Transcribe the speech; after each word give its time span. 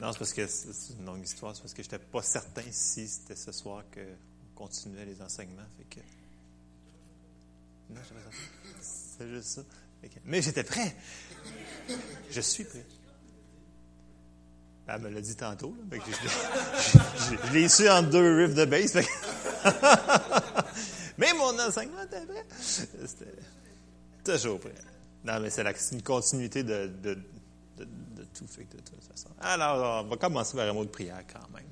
Non, 0.00 0.12
c'est 0.12 0.18
parce 0.18 0.32
que 0.32 0.46
c'est 0.46 0.94
une 0.98 1.04
longue 1.04 1.22
histoire. 1.22 1.54
C'est 1.54 1.60
parce 1.60 1.74
que 1.74 1.82
je 1.82 1.88
n'étais 1.88 1.98
pas 1.98 2.22
certain 2.22 2.62
si 2.70 3.06
c'était 3.06 3.36
ce 3.36 3.52
soir 3.52 3.84
qu'on 3.92 4.64
continuait 4.64 5.04
les 5.04 5.20
enseignements. 5.20 5.66
Non, 7.90 8.00
je 8.02 8.14
pas. 8.14 8.20
C'est 8.80 9.28
juste 9.28 9.48
ça. 9.48 9.62
Mais 10.24 10.40
j'étais 10.40 10.64
prêt. 10.64 10.96
Je 12.30 12.40
suis 12.40 12.64
prêt. 12.64 12.86
Elle 14.86 15.02
me 15.02 15.10
l'a 15.10 15.20
dit 15.20 15.36
tantôt. 15.36 15.76
Là, 15.90 15.98
je, 16.08 17.52
l'ai 17.52 17.68
su 17.68 17.88
en 17.88 18.02
deux 18.02 18.44
riffs 18.44 18.54
de 18.54 18.64
bass. 18.64 18.94
mais 21.18 21.32
mon 21.34 21.58
enseignement 21.60 22.02
était 22.02 22.24
prêt. 22.24 22.46
C'était 22.58 23.36
toujours 24.24 24.58
prêt. 24.60 24.74
Non, 25.24 25.38
mais 25.40 25.50
c'est 25.50 25.62
une 25.92 26.02
continuité 26.02 26.64
de 26.64 27.18
tout. 28.34 28.46
Fait 28.46 28.64
de 28.64 28.78
toute 28.78 29.04
façon. 29.04 29.28
Alors, 29.40 30.04
on 30.04 30.08
va 30.08 30.16
commencer 30.16 30.56
par 30.56 30.68
un 30.68 30.72
mot 30.72 30.84
de 30.84 30.90
prière 30.90 31.22
quand 31.32 31.48
même. 31.54 31.64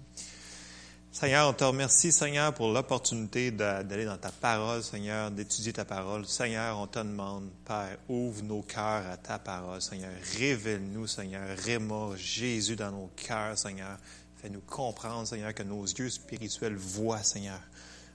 Seigneur, 1.11 1.49
on 1.49 1.53
te 1.53 1.65
remercie, 1.65 2.13
Seigneur, 2.13 2.55
pour 2.55 2.71
l'opportunité 2.71 3.51
d'aller 3.51 4.05
dans 4.05 4.19
ta 4.19 4.31
parole, 4.31 4.85
Seigneur, 4.85 5.33
d'étudier 5.33 5.73
ta 5.73 5.85
parole. 5.85 6.25
Seigneur, 6.27 6.79
on 6.79 6.87
te 6.87 7.01
demande, 7.01 7.51
Père, 7.65 7.97
ouvre 8.09 8.43
nos 8.45 8.63
cœurs 8.63 9.05
à 9.11 9.17
ta 9.17 9.39
parole, 9.41 9.83
Seigneur. 9.83 10.13
Révèle-nous, 10.39 11.09
Seigneur. 11.09 11.57
Réma 11.59 12.11
Jésus 12.17 12.77
dans 12.77 12.93
nos 12.93 13.11
cœurs, 13.17 13.59
Seigneur. 13.59 13.99
Fais-nous 14.37 14.61
comprendre, 14.61 15.27
Seigneur, 15.27 15.53
que 15.55 15.65
nos 15.65 15.83
yeux 15.83 16.11
spirituels 16.11 16.77
voient, 16.77 17.25
Seigneur. 17.25 17.61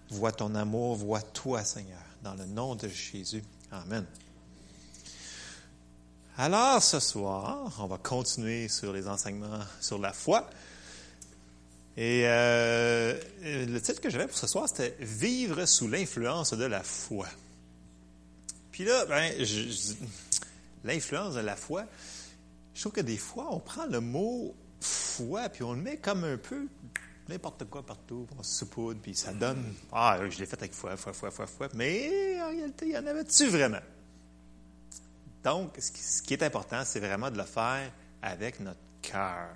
Voient 0.10 0.32
ton 0.32 0.56
amour, 0.56 0.96
voient 0.96 1.22
toi, 1.22 1.64
Seigneur. 1.64 2.00
Dans 2.22 2.36
le 2.36 2.46
nom 2.46 2.76
de 2.76 2.88
Jésus. 2.88 3.44
Amen. 3.72 4.06
Alors, 6.36 6.82
ce 6.82 7.00
soir, 7.00 7.72
on 7.78 7.86
va 7.86 8.00
continuer 8.00 8.68
sur 8.68 8.92
les 8.92 9.08
enseignements 9.08 9.60
sur 9.80 10.00
la 10.00 10.14
foi. 10.14 10.50
Et 11.96 12.24
euh, 12.26 13.20
le 13.44 13.80
titre 13.80 14.02
que 14.02 14.10
j'avais 14.10 14.26
pour 14.26 14.38
ce 14.38 14.48
soir, 14.48 14.68
c'était 14.68 14.98
Vivre 15.00 15.64
sous 15.68 15.88
l'influence 15.88 16.56
de 16.56 16.66
la 16.66 16.82
foi. 16.82 17.28
Puis 18.72 18.84
là, 18.84 19.06
ben, 19.06 19.32
l'influence 20.84 21.36
de 21.36 21.42
la 21.42 21.56
foi, 21.56 21.86
je 22.74 22.82
trouve 22.82 22.94
que 22.94 23.02
des 23.02 23.18
fois, 23.18 23.50
on 23.52 23.60
prend 23.60 23.86
le 23.86 24.00
mot 24.00 24.56
foi, 24.82 25.50
puis 25.50 25.62
on 25.62 25.74
le 25.74 25.82
met 25.84 25.98
comme 25.98 26.24
un 26.24 26.38
peu 26.38 26.68
n'importe 27.30 27.66
quoi 27.66 27.86
partout, 27.86 28.26
on 28.40 28.42
se 28.42 28.58
saupoudre, 28.58 29.00
puis 29.00 29.14
ça 29.14 29.34
donne, 29.34 29.64
ah, 29.92 30.18
je 30.28 30.40
l'ai 30.40 30.48
fait 30.48 30.58
avec 30.58 30.74
foi, 30.74 30.98
foi, 30.98 31.14
foi, 31.14 31.30
foi, 31.30 31.46
foi, 31.46 31.70
mais 31.76 32.42
en 32.42 32.50
réalité, 32.50 32.88
il 32.88 32.94
y 32.94 32.98
en 32.98 33.06
avait-tu 33.06 33.50
vraiment? 33.50 33.78
Donc, 35.44 35.78
ce 35.80 36.22
qui 36.22 36.34
est 36.34 36.44
important, 36.44 36.84
c'est 36.86 37.00
vraiment 37.00 37.30
de 37.30 37.38
le 37.38 37.44
faire 37.44 37.92
avec 38.22 38.60
notre 38.60 38.80
cœur. 39.02 39.50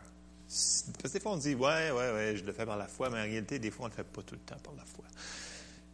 Parce 0.48 0.84
que 1.04 1.08
des 1.08 1.20
fois, 1.20 1.34
on 1.34 1.38
dit, 1.38 1.56
ouais, 1.56 1.92
ouais, 1.92 2.14
ouais, 2.14 2.36
je 2.38 2.44
le 2.44 2.54
fais 2.54 2.66
par 2.66 2.78
la 2.78 2.88
foi, 2.88 3.10
mais 3.10 3.20
en 3.20 3.24
réalité, 3.24 3.60
des 3.60 3.72
fois, 3.72 3.86
on 3.86 3.88
ne 3.88 3.92
le 3.92 3.98
fait 3.98 4.04
pas 4.04 4.22
tout 4.22 4.36
le 4.36 4.42
temps 4.42 4.58
par 4.64 4.74
la 4.76 4.86
foi. 4.86 5.06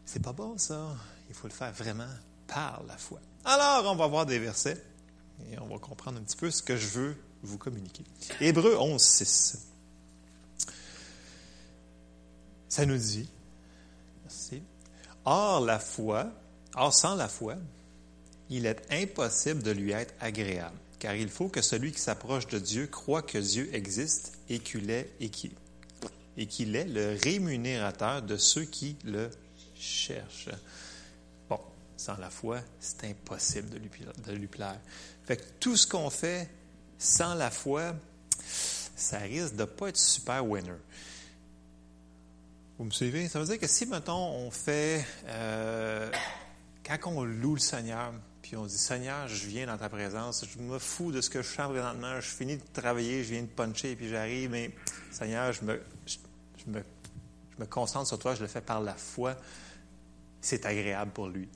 C'est 0.06 0.22
pas 0.22 0.34
bon, 0.34 0.58
ça. 0.58 0.96
Il 1.30 1.36
faut 1.36 1.48
le 1.48 1.54
faire 1.54 1.72
vraiment 1.72 2.10
par 2.48 2.84
la 2.88 2.98
foi. 2.98 3.20
Alors, 3.46 3.92
on 3.92 3.96
va 3.96 4.08
voir 4.08 4.26
des 4.26 4.40
versets 4.40 4.82
et 5.52 5.60
on 5.60 5.68
va 5.68 5.80
comprendre 5.80 6.20
un 6.20 6.24
petit 6.24 6.38
peu 6.38 6.52
ce 6.52 6.62
que 6.62 6.78
je 6.78 6.88
veux 6.88 7.18
vous 7.42 7.58
communiquer. 7.58 8.04
Hébreu 8.40 8.76
11, 8.78 9.02
6. 9.02 9.68
Ça 12.70 12.86
nous 12.86 12.98
dit, 12.98 13.30
merci, 14.24 14.64
Or, 15.26 15.62
la 15.62 15.80
foi, 15.80 16.28
or, 16.76 16.94
sans 16.94 17.16
la 17.16 17.28
foi, 17.28 17.56
il 18.50 18.66
est 18.66 18.82
impossible 18.92 19.64
de 19.64 19.72
lui 19.72 19.92
être 19.92 20.14
agréable, 20.20 20.78
car 21.00 21.16
il 21.16 21.30
faut 21.30 21.48
que 21.48 21.62
celui 21.62 21.92
qui 21.92 22.00
s'approche 22.00 22.48
de 22.48 22.60
Dieu 22.60 22.88
croit 22.88 23.22
que 23.22 23.38
Dieu 23.38 23.70
existe 23.74 24.38
et 24.50 24.60
qu'il 24.60 24.90
est, 24.90 25.10
est 25.20 26.88
le 26.88 27.18
rémunérateur 27.24 28.22
de 28.22 28.38
ceux 28.38 28.66
qui 28.66 28.96
le 29.06 29.30
cherchent. 29.76 30.50
Bon, 31.50 31.60
sans 31.98 32.18
la 32.18 32.30
foi, 32.30 32.60
c'est 32.80 33.06
impossible 33.06 33.70
de 33.70 33.78
lui, 33.78 33.90
de 34.26 34.32
lui 34.34 34.48
plaire. 34.48 34.80
Fait 35.26 35.38
que 35.38 35.44
tout 35.60 35.78
ce 35.78 35.88
qu'on 35.88 36.10
fait 36.10 36.50
sans 36.98 37.34
la 37.34 37.50
foi, 37.50 37.96
ça 38.96 39.20
risque 39.20 39.56
de 39.56 39.62
ne 39.62 39.66
pas 39.66 39.90
être 39.90 39.98
super 39.98 40.46
winner. 40.46 40.74
Vous 42.78 42.86
me 42.86 42.92
suivez? 42.92 43.28
Ça 43.30 43.40
veut 43.40 43.46
dire 43.46 43.60
que 43.60 43.68
si, 43.68 43.86
mettons, 43.86 44.14
on 44.14 44.52
fait, 44.52 45.06
euh, 45.28 46.12
quand 46.86 46.98
on 47.06 47.24
loue 47.24 47.54
le 47.56 47.60
Seigneur, 47.60 48.14
on 48.56 48.66
dit 48.66 48.78
Seigneur, 48.78 49.28
je 49.28 49.48
viens 49.48 49.68
dans 49.68 49.78
ta 49.78 49.90
présence, 49.90 50.46
je 50.46 50.60
me 50.60 50.80
fous 50.80 51.12
de 51.12 51.22
ce 51.22 51.30
que 51.30 51.42
je 51.42 51.48
sens 51.48 51.70
présentement, 51.70 52.20
je 52.20 52.28
finis 52.28 52.58
de 52.58 52.64
travailler, 52.74 53.24
je 53.24 53.34
viens 53.34 53.42
de 53.42 53.48
puncher, 53.48 53.96
puis 53.96 54.10
j'arrive, 54.10 54.50
mais 54.50 54.72
Seigneur, 55.12 55.54
je 55.54 55.64
me, 55.66 56.84
concentre 57.70 58.08
sur 58.08 58.20
toi, 58.20 58.36
je 58.36 58.42
le 58.42 58.48
fais 58.48 58.62
par 58.62 58.82
la 58.82 58.94
foi. 58.94 59.36
C'est 60.42 60.66
agréable 60.66 61.12
pour 61.12 61.28
lui. 61.28 61.48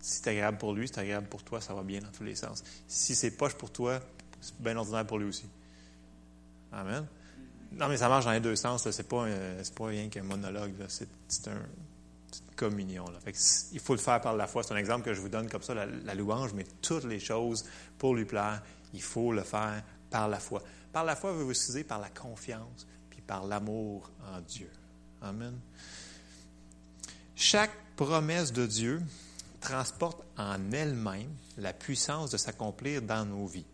Si 0.00 0.20
c'est 0.22 0.28
agréable 0.30 0.58
pour 0.58 0.72
lui, 0.72 0.88
c'est 0.88 0.98
agréable 0.98 1.26
pour 1.28 1.42
toi, 1.42 1.60
ça 1.60 1.74
va 1.74 1.82
bien 1.82 2.00
dans 2.00 2.10
tous 2.10 2.24
les 2.24 2.34
sens. 2.34 2.64
Si 2.88 3.14
c'est 3.14 3.30
poche 3.30 3.54
pour 3.54 3.70
toi, 3.70 4.00
c'est 4.40 4.58
bien 4.60 4.76
ordinaire 4.76 5.06
pour 5.06 5.18
lui 5.18 5.28
aussi. 5.28 5.46
Amen. 6.72 7.06
Non, 7.72 7.88
mais 7.88 7.96
ça 7.96 8.08
marche 8.08 8.24
dans 8.24 8.32
les 8.32 8.40
deux 8.40 8.56
sens. 8.56 8.88
Ce 8.88 8.96
n'est 8.96 9.08
pas, 9.08 9.26
pas 9.76 9.86
rien 9.86 10.08
qu'un 10.08 10.22
monologue. 10.22 10.72
C'est 10.88 11.48
un, 11.48 11.60
communion. 12.56 13.06
il 13.72 13.80
faut 13.80 13.94
le 13.94 14.00
faire 14.00 14.20
par 14.20 14.36
la 14.36 14.46
foi. 14.46 14.62
C'est 14.62 14.74
un 14.74 14.78
exemple 14.78 15.04
que 15.04 15.14
je 15.14 15.20
vous 15.20 15.28
donne 15.28 15.48
comme 15.48 15.62
ça, 15.62 15.74
la, 15.74 16.14
louange, 16.14 16.52
mais 16.54 16.64
toutes 16.82 17.04
les 17.04 17.20
choses 17.20 17.64
pour 17.98 18.14
lui 18.14 18.24
plaire, 18.24 18.62
il 18.92 19.02
faut 19.02 19.32
le 19.32 19.42
faire 19.42 19.82
par 20.10 20.28
la 20.28 20.38
foi. 20.38 20.62
Par 20.92 21.04
la 21.04 21.16
foi, 21.16 21.32
vous 21.32 21.44
vous 21.44 21.50
excusez, 21.50 21.84
par 21.84 21.98
la 21.98 22.08
confiance, 22.08 22.86
puis 23.10 23.20
par 23.20 23.46
l'amour 23.46 24.10
en 24.32 24.40
Dieu. 24.40 24.70
Amen. 25.22 25.58
Chaque 27.34 27.72
promesse 27.96 28.52
de 28.52 28.66
Dieu 28.66 29.02
transporte 29.60 30.22
en 30.36 30.70
elle-même 30.72 31.30
la 31.56 31.72
puissance 31.72 32.30
de 32.30 32.36
s'accomplir 32.36 33.02
dans 33.02 33.24
nos 33.24 33.46
vies. 33.46 33.66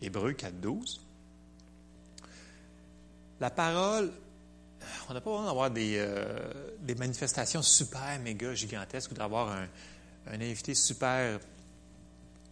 Hébreu 0.00 0.32
4, 0.32 0.60
12. 0.60 1.00
La 3.40 3.50
parole 3.50 4.12
on 5.08 5.14
n'a 5.14 5.20
pas 5.20 5.30
besoin 5.30 5.46
d'avoir 5.46 5.70
euh, 5.76 6.52
des, 6.80 6.94
manifestations 6.94 7.62
super, 7.62 8.18
méga 8.20 8.54
gigantesques 8.54 9.10
ou 9.12 9.14
d'avoir 9.14 9.50
un, 9.50 9.66
invité 10.32 10.74
super 10.74 11.38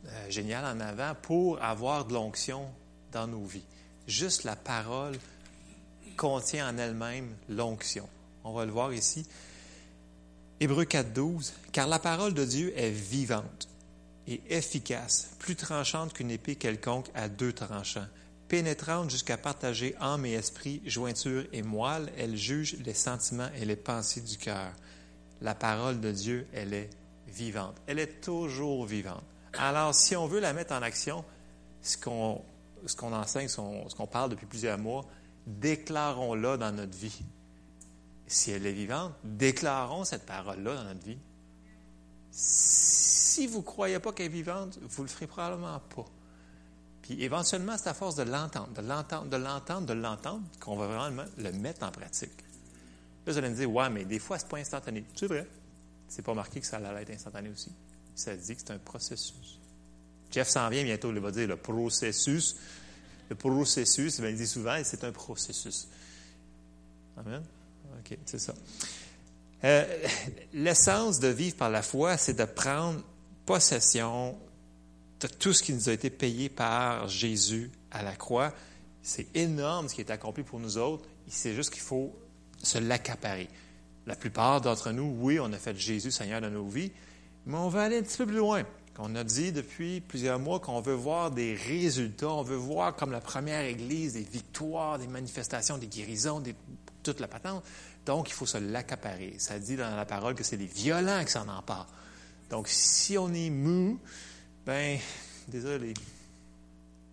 euh, 0.07 0.31
génial 0.31 0.65
en 0.65 0.81
avant 0.81 1.15
pour 1.21 1.63
avoir 1.63 2.05
de 2.05 2.15
l'onction 2.15 2.67
dans 3.13 3.27
nos 3.27 3.45
vies. 3.45 3.65
Juste 4.07 4.45
la 4.45 4.57
parole 4.57 5.17
contient 6.17 6.69
en 6.69 6.79
elle-même 6.79 7.35
l'onction. 7.49 8.09
On 8.45 8.53
va 8.53 8.65
le 8.65 8.73
voir 8.73 8.93
ici. 8.93 9.27
Hébreu 10.61 10.85
4.12, 10.85 11.53
car 11.73 11.89
la 11.89 11.99
parole 11.99 12.35
de 12.35 12.45
Dieu 12.45 12.73
est 12.77 12.91
vivante 12.91 13.69
et 14.27 14.43
efficace, 14.49 15.31
plus 15.39 15.57
tranchante 15.57 16.13
qu'une 16.13 16.31
épée 16.31 16.57
quelconque 16.57 17.09
à 17.15 17.29
deux 17.29 17.53
tranchants 17.53 18.07
pénétrante 18.51 19.11
jusqu'à 19.11 19.39
partager 19.39 19.95
âme 20.01 20.27
et 20.27 20.33
esprit, 20.33 20.83
jointure 20.85 21.45
et 21.53 21.63
moelle, 21.63 22.13
elle 22.19 22.37
juge 22.37 22.77
les 22.85 22.95
sentiments 22.95 23.49
et 23.55 23.65
les 23.65 23.77
pensées 23.77 24.21
du 24.21 24.37
cœur. 24.37 24.73
La 25.41 25.55
parole 25.55 26.01
de 26.01 26.11
Dieu, 26.11 26.49
elle 26.53 26.75
est 26.75 26.91
vivante. 27.29 27.77
Elle 27.87 28.01
est 28.01 28.21
toujours 28.21 28.85
vivante. 28.87 29.23
Alors, 29.57 29.95
si 29.95 30.17
on 30.17 30.27
veut 30.27 30.41
la 30.41 30.53
mettre 30.53 30.75
en 30.75 30.83
action, 30.83 31.25
ce 31.81 31.97
qu'on 31.97 32.43
enseigne, 33.01 33.47
ce 33.47 33.95
qu'on 33.95 34.07
parle 34.09 34.31
depuis 34.31 34.47
plusieurs 34.47 34.79
mois, 34.79 35.07
déclarons-la 35.47 36.57
dans 36.57 36.73
notre 36.73 36.99
vie. 36.99 37.23
Si 38.27 38.51
elle 38.51 38.67
est 38.67 38.73
vivante, 38.73 39.13
déclarons 39.23 40.05
cette 40.05 40.27
parole-là 40.27 40.75
dans 40.75 40.85
notre 40.85 41.07
vie. 41.07 41.19
Si 42.33 43.47
vous 43.47 43.59
ne 43.59 43.65
croyez 43.65 44.01
pas 44.01 44.13
qu'elle 44.13 44.27
est 44.27 44.29
vivante, 44.29 44.81
vous 44.83 45.03
ne 45.05 45.09
le 45.09 45.13
ferez 45.13 45.29
probablement 45.29 45.79
pas. 45.95 46.05
Puis 47.03 47.23
éventuellement, 47.23 47.77
c'est 47.79 47.89
à 47.89 47.95
force 47.95 48.17
de 48.17 48.23
l'entendre, 48.23 48.73
de 48.75 48.87
l'entendre, 48.87 49.27
de 49.27 49.37
l'entendre, 49.37 49.87
de 49.87 49.93
l'entendre, 49.93 50.43
qu'on 50.61 50.77
va 50.77 50.87
vraiment 50.87 51.25
le 51.39 51.53
mettre 51.53 51.85
en 51.85 51.91
pratique. 51.91 52.39
Là, 53.27 53.33
vous 53.33 53.39
allez 53.39 53.51
me 53.51 53.57
dire, 53.57 53.71
ouais, 53.71 53.91
mais 53.91 54.05
des 54.05 54.19
fois, 54.19 54.39
ce 54.39 54.45
n'est 54.45 54.51
pas 54.51 54.59
instantané. 54.59 55.05
C'est 55.15 55.27
vrai. 55.27 55.47
C'est 56.09 56.23
pas 56.23 56.35
marqué 56.35 56.61
que 56.61 56.67
ça 56.67 56.77
allait 56.77 57.03
être 57.03 57.11
instantané 57.11 57.51
aussi. 57.51 57.73
Ça 58.15 58.35
dit 58.35 58.55
que 58.55 58.61
c'est 58.61 58.73
un 58.73 58.79
processus. 58.79 59.59
Jeff 60.31 60.49
s'en 60.49 60.69
vient 60.69 60.85
bientôt, 60.85 61.11
il 61.11 61.19
va 61.19 61.31
dire 61.31 61.49
le 61.49 61.57
processus. 61.57 62.57
Le 63.29 63.37
processus, 63.37 64.19
il 64.19 64.37
dit 64.37 64.47
souvent, 64.47 64.81
c'est 64.83 65.05
un 65.05 65.13
processus. 65.13 65.89
Amen? 67.17 67.43
OK, 67.99 68.19
c'est 68.25 68.39
ça. 68.39 68.55
Euh, 69.63 69.85
l'essence 70.53 71.21
de 71.21 71.29
vivre 71.29 71.57
par 71.57 71.71
la 71.71 71.83
foi, 71.83 72.17
c'est 72.17 72.35
de 72.35 72.45
prendre 72.45 73.03
possession 73.45 74.37
tout 75.27 75.53
ce 75.53 75.63
qui 75.63 75.73
nous 75.73 75.89
a 75.89 75.93
été 75.93 76.11
payé 76.11 76.49
par 76.49 77.09
Jésus 77.09 77.71
à 77.91 78.03
la 78.03 78.15
croix. 78.15 78.53
C'est 79.03 79.35
énorme 79.35 79.89
ce 79.89 79.95
qui 79.95 80.01
est 80.01 80.11
accompli 80.11 80.43
pour 80.43 80.61
nous 80.61 80.79
autres. 80.79 81.05
C'est 81.29 81.55
juste 81.55 81.71
qu'il 81.71 81.83
faut 81.83 82.15
se 82.63 82.79
l'accaparer. 82.79 83.49
La 84.07 84.17
plupart 84.17 84.61
d'entre 84.61 84.93
nous, 84.93 85.17
oui, 85.21 85.39
on 85.41 85.53
a 85.53 85.59
fait 85.59 85.77
Jésus 85.77 86.11
Seigneur 86.11 86.41
dans 86.41 86.51
nos 86.51 86.67
vies, 86.67 86.93
mais 87.47 87.57
on 87.57 87.69
va 87.69 87.83
aller 87.83 87.99
un 87.99 88.03
petit 88.03 88.17
peu 88.17 88.27
plus 88.27 88.37
loin. 88.37 88.65
qu'on 88.95 89.15
a 89.15 89.25
dit 89.25 89.53
depuis 89.53 90.01
plusieurs 90.01 90.39
mois 90.39 90.61
qu'on 90.61 90.81
veut 90.81 90.95
voir 90.95 91.31
des 91.31 91.55
résultats, 91.55 92.31
on 92.31 92.43
veut 92.43 92.57
voir 92.57 92.97
comme 92.97 93.13
la 93.13 93.21
première 93.21 93.63
Église 93.63 94.15
des 94.15 94.23
victoires, 94.23 94.99
des 94.99 95.07
manifestations, 95.07 95.79
des 95.79 95.87
guérisons, 95.87 96.41
des, 96.41 96.55
toute 97.03 97.21
la 97.21 97.29
patente. 97.29 97.63
Donc, 98.07 98.31
il 98.31 98.33
faut 98.33 98.47
se 98.47 98.59
l'accaparer. 98.59 99.35
Ça 99.39 99.59
dit 99.59 99.77
dans 99.77 99.95
la 99.95 100.07
parole 100.07 100.35
que 100.35 100.45
c'est 100.45 100.57
les 100.57 100.67
violents 100.67 101.25
qui 101.25 101.33
s'en 101.33 101.49
emparent. 101.49 101.89
Donc, 102.49 102.69
si 102.69 103.17
on 103.17 103.33
est 103.33 103.51
mou, 103.51 104.01
ben, 104.67 104.99
désolé. 105.49 105.95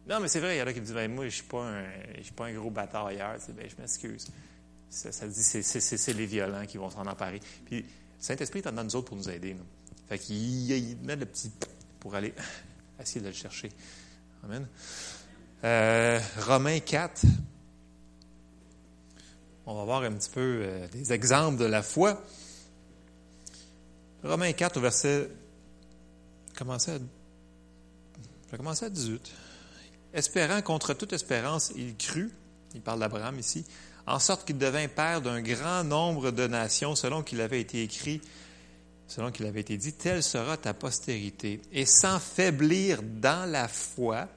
Non, 0.08 0.20
mais 0.22 0.28
c'est 0.28 0.40
vrai, 0.40 0.56
il 0.56 0.60
y 0.60 0.62
en 0.62 0.68
a 0.68 0.74
qui 0.74 0.80
me 0.80 0.86
disent, 0.86 0.96
ben, 0.96 1.12
moi, 1.12 1.24
je 1.24 1.28
ne 1.28 1.32
suis, 2.24 2.32
pas 2.34 2.46
un, 2.46 2.54
gros 2.54 2.70
batailleur. 2.70 3.36
Ben, 3.50 3.70
je 3.70 3.82
m'excuse. 3.82 4.28
Ça, 4.90 5.28
dit, 5.28 5.44
c'est, 5.44 6.14
les 6.14 6.26
violents 6.26 6.66
qui 6.66 6.78
vont 6.78 6.90
s'en 6.90 7.06
emparer. 7.06 7.42
Puis, 7.66 7.86
Saint-Esprit 8.20 8.60
est 8.60 8.68
en 8.68 8.84
nous 8.84 8.96
autres 8.96 9.10
pour 9.10 9.18
nous 9.18 9.30
aider. 9.30 9.56
Fait 10.08 10.18
qu'il 10.18 10.72
il 10.72 10.98
met 10.98 11.18
le 11.18 11.26
petit 11.26 11.52
pour 12.00 12.16
aller 12.16 12.34
essayer 13.00 13.22
de 13.22 13.28
le 13.28 13.34
chercher. 13.34 13.70
Amen. 14.44 14.66
Euh, 15.64 16.20
Romains 16.40 16.80
4. 16.80 17.26
On 19.66 19.76
va 19.76 19.84
voir 19.84 20.04
un 20.04 20.14
petit 20.14 20.30
peu 20.30 20.62
euh, 20.64 20.88
des 20.88 21.12
exemples 21.12 21.58
de 21.58 21.66
la 21.66 21.84
foi. 21.84 22.24
Romains 24.24 24.54
4 24.54 24.78
au 24.78 24.82
verset. 24.82 25.30
Commencer 26.56 26.92
à, 26.92 27.00
je 28.48 28.52
vais 28.52 28.58
commencer 28.58 28.86
à 28.86 28.90
18. 28.90 29.22
Espérant 30.14 30.62
contre 30.62 30.94
toute 30.94 31.14
espérance, 31.14 31.72
il 31.76 31.98
crut, 31.98 32.32
il 32.74 32.82
parle 32.82 33.02
d'Abraham 33.02 33.38
ici, 33.38 33.66
en 34.06 34.20
sorte 34.20 34.48
qu'il 34.48 34.58
devint 34.58 34.88
père 34.88 35.22
d'un 35.22 35.42
grand 35.42 35.84
nombre 35.84 36.32
de 36.32 36.48
nations, 36.48 36.96
selon 36.96 37.24
qu'il 37.24 37.42
avait 37.42 37.60
été 37.60 37.84
écrit, 37.84 38.22
selon 39.08 39.32
qu'il 39.32 39.46
avait 39.46 39.60
été 39.60 39.76
dit, 39.76 39.94
telle 39.94 40.24
sera 40.24 40.56
ta 40.56 40.74
postérité. 40.74 41.62
Et 41.74 41.86
sans 41.86 42.20
faiblir 42.20 43.02
dans 43.04 43.50
la 43.50 43.68
foi, 43.68 44.30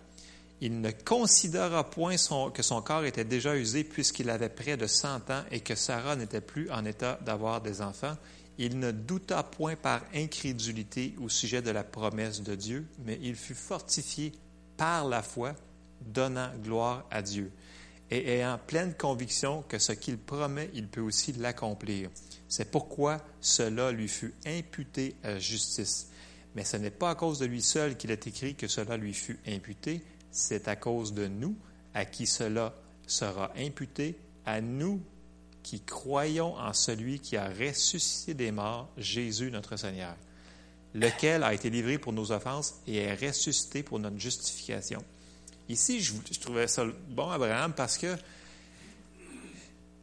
il 0.60 0.80
ne 0.80 0.90
considéra 0.90 1.88
point 1.88 2.16
que 2.52 2.62
son 2.62 2.82
corps 2.82 3.04
était 3.04 3.24
déjà 3.24 3.56
usé 3.56 3.84
puisqu'il 3.84 4.28
avait 4.28 4.48
près 4.48 4.76
de 4.76 4.86
cent 4.86 5.30
ans 5.30 5.42
et 5.50 5.60
que 5.60 5.74
Sarah 5.74 6.16
n'était 6.16 6.42
plus 6.42 6.70
en 6.70 6.84
état 6.84 7.18
d'avoir 7.24 7.60
des 7.60 7.80
enfants. 7.80 8.16
Il 8.62 8.78
ne 8.78 8.90
douta 8.90 9.42
point 9.42 9.74
par 9.74 10.02
incrédulité 10.14 11.14
au 11.18 11.30
sujet 11.30 11.62
de 11.62 11.70
la 11.70 11.82
promesse 11.82 12.42
de 12.42 12.54
Dieu, 12.54 12.86
mais 13.06 13.18
il 13.22 13.34
fut 13.34 13.54
fortifié 13.54 14.32
par 14.76 15.08
la 15.08 15.22
foi, 15.22 15.54
donnant 16.02 16.50
gloire 16.62 17.06
à 17.10 17.22
Dieu, 17.22 17.50
et 18.10 18.32
ayant 18.32 18.60
pleine 18.66 18.92
conviction 18.92 19.62
que 19.66 19.78
ce 19.78 19.92
qu'il 19.92 20.18
promet, 20.18 20.68
il 20.74 20.88
peut 20.88 21.00
aussi 21.00 21.32
l'accomplir. 21.32 22.10
C'est 22.48 22.70
pourquoi 22.70 23.24
cela 23.40 23.92
lui 23.92 24.08
fut 24.08 24.34
imputé 24.44 25.16
à 25.22 25.38
justice. 25.38 26.10
Mais 26.54 26.64
ce 26.64 26.76
n'est 26.76 26.90
pas 26.90 27.12
à 27.12 27.14
cause 27.14 27.38
de 27.38 27.46
lui 27.46 27.62
seul 27.62 27.96
qu'il 27.96 28.10
est 28.10 28.26
écrit 28.26 28.56
que 28.56 28.68
cela 28.68 28.98
lui 28.98 29.14
fut 29.14 29.40
imputé, 29.46 30.04
c'est 30.30 30.68
à 30.68 30.76
cause 30.76 31.14
de 31.14 31.28
nous 31.28 31.56
à 31.94 32.04
qui 32.04 32.26
cela 32.26 32.74
sera 33.06 33.52
imputé, 33.56 34.18
à 34.44 34.60
nous 34.60 35.00
qui 35.70 35.78
croyons 35.78 36.56
en 36.56 36.72
celui 36.72 37.20
qui 37.20 37.36
a 37.36 37.48
ressuscité 37.48 38.34
des 38.34 38.50
morts, 38.50 38.88
Jésus 38.96 39.52
notre 39.52 39.76
Seigneur, 39.76 40.16
lequel 40.94 41.44
a 41.44 41.54
été 41.54 41.70
livré 41.70 41.96
pour 41.96 42.12
nos 42.12 42.32
offenses 42.32 42.80
et 42.88 42.96
est 42.96 43.14
ressuscité 43.14 43.84
pour 43.84 44.00
notre 44.00 44.18
justification. 44.18 45.04
Ici, 45.68 46.00
je, 46.00 46.40
trouvais 46.40 46.66
ça 46.66 46.84
bon, 47.10 47.30
Abraham, 47.30 47.72
parce 47.72 47.98
que 47.98 48.16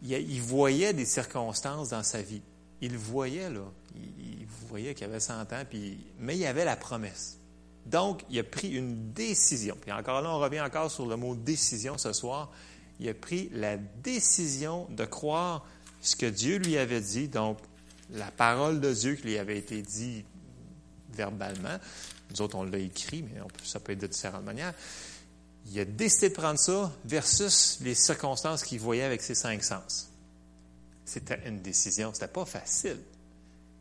il, 0.04 0.42
voyait 0.42 0.94
des 0.94 1.04
circonstances 1.04 1.90
dans 1.90 2.04
sa 2.04 2.22
vie. 2.22 2.44
Il 2.80 2.98
voyait, 2.98 3.50
là, 3.50 3.70
il, 3.94 4.48
voyait 4.70 4.94
qu'il 4.94 5.06
avait 5.06 5.20
100 5.20 5.52
ans, 5.52 5.64
puis, 5.70 5.98
mais 6.18 6.38
il 6.38 6.40
y 6.40 6.46
avait 6.46 6.64
la 6.64 6.78
promesse. 6.78 7.40
Donc, 7.86 8.24
il 8.30 8.40
a 8.40 8.44
pris 8.46 8.70
une 8.70 9.12
décision. 9.12 9.76
Puis 9.82 9.92
encore 9.92 10.22
là, 10.22 10.30
on 10.30 10.40
revient 10.40 10.62
encore 10.62 10.90
sur 10.90 11.08
le 11.08 11.18
mot 11.18 11.36
décision 11.36 11.98
ce 11.98 12.14
soir 12.14 12.54
il 13.00 13.10
a 13.10 13.14
pris 13.14 13.50
la 13.54 13.78
décision 13.78 14.88
de 14.90 15.06
croire 15.06 15.66
ce 16.02 16.16
que 16.16 16.26
Dieu 16.26 16.58
lui 16.58 16.78
avait 16.78 17.02
dit, 17.02 17.28
donc 17.28 17.58
la 18.12 18.32
parole 18.32 18.80
de 18.80 18.94
Dieu 18.94 19.16
qui 19.16 19.24
lui 19.24 19.38
avait 19.38 19.58
été 19.58 19.82
dit 19.82 20.24
verbalement. 21.12 21.78
Nous 22.32 22.42
autres, 22.42 22.56
on 22.56 22.64
l'a 22.64 22.78
écrit, 22.78 23.24
mais 23.24 23.42
ça 23.64 23.80
peut 23.80 23.94
être 23.94 24.02
de 24.02 24.08
différentes 24.08 24.44
manières. 24.44 24.74
Il 25.70 25.80
a 25.80 25.86
décidé 25.86 26.30
de 26.30 26.34
prendre 26.34 26.60
ça 26.60 26.92
versus 27.04 27.80
les 27.82 27.96
circonstances 27.96 28.64
qu'il 28.64 28.80
voyait 28.80 29.04
avec 29.04 29.22
ses 29.22 29.36
cinq 29.36 29.64
sens. 29.64 30.10
C'était 31.04 31.40
une 31.46 31.62
décision, 31.62 32.12
c'était 32.14 32.28
pas 32.28 32.46
facile. 32.46 33.00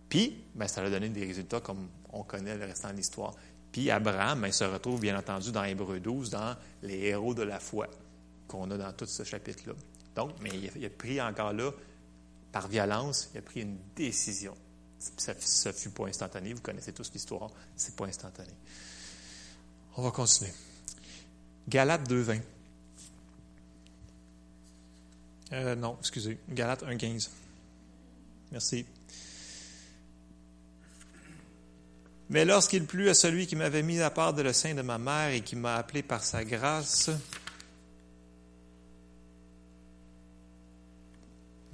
Puis, 0.08 0.42
ben, 0.54 0.68
ça 0.68 0.82
a 0.82 0.90
donné 0.90 1.08
des 1.08 1.24
résultats 1.24 1.60
comme 1.60 1.88
on 2.12 2.22
connaît 2.22 2.56
le 2.56 2.64
restant 2.64 2.90
de 2.90 2.96
l'histoire. 2.96 3.34
Puis 3.72 3.90
Abraham 3.90 4.44
il 4.46 4.52
se 4.52 4.64
retrouve 4.64 5.00
bien 5.00 5.18
entendu 5.18 5.52
dans 5.52 5.64
Hébreu 5.64 6.00
12, 6.00 6.30
dans 6.30 6.56
les 6.82 6.98
héros 7.06 7.34
de 7.34 7.42
la 7.42 7.60
foi 7.60 7.88
qu'on 8.46 8.70
a 8.70 8.78
dans 8.78 8.92
tout 8.92 9.06
ce 9.06 9.24
chapitre-là. 9.24 9.74
Donc, 10.14 10.32
mais 10.40 10.50
il 10.74 10.84
a, 10.84 10.90
pris 10.90 11.20
encore 11.20 11.52
là, 11.52 11.70
par 12.52 12.68
violence, 12.68 13.30
il 13.34 13.38
a 13.38 13.42
pris 13.42 13.60
une 13.62 13.76
décision. 13.94 14.56
Ça 14.98 15.34
ne 15.34 15.72
fut 15.72 15.90
pas 15.90 16.06
instantané, 16.06 16.54
vous 16.54 16.62
connaissez 16.62 16.92
tous 16.92 17.12
l'histoire, 17.12 17.50
c'est 17.76 17.94
pas 17.94 18.06
instantané. 18.06 18.52
On 19.96 20.02
va 20.02 20.10
continuer. 20.10 20.52
Galates 21.68 22.08
2.20. 22.08 22.40
Euh, 25.52 25.74
non, 25.74 25.96
excusez. 26.00 26.38
Galates 26.48 26.82
1.15. 26.82 27.28
Merci. 28.52 28.86
Mais 32.28 32.44
lorsqu'il 32.44 32.84
plut 32.84 33.08
à 33.08 33.14
celui 33.14 33.46
qui 33.46 33.54
m'avait 33.54 33.82
mis 33.82 34.00
à 34.00 34.10
part 34.10 34.34
de 34.34 34.42
le 34.42 34.52
sein 34.52 34.74
de 34.74 34.82
ma 34.82 34.98
mère 34.98 35.30
et 35.30 35.42
qui 35.42 35.54
m'a 35.54 35.76
appelé 35.76 36.02
par 36.02 36.24
sa 36.24 36.44
grâce, 36.44 37.10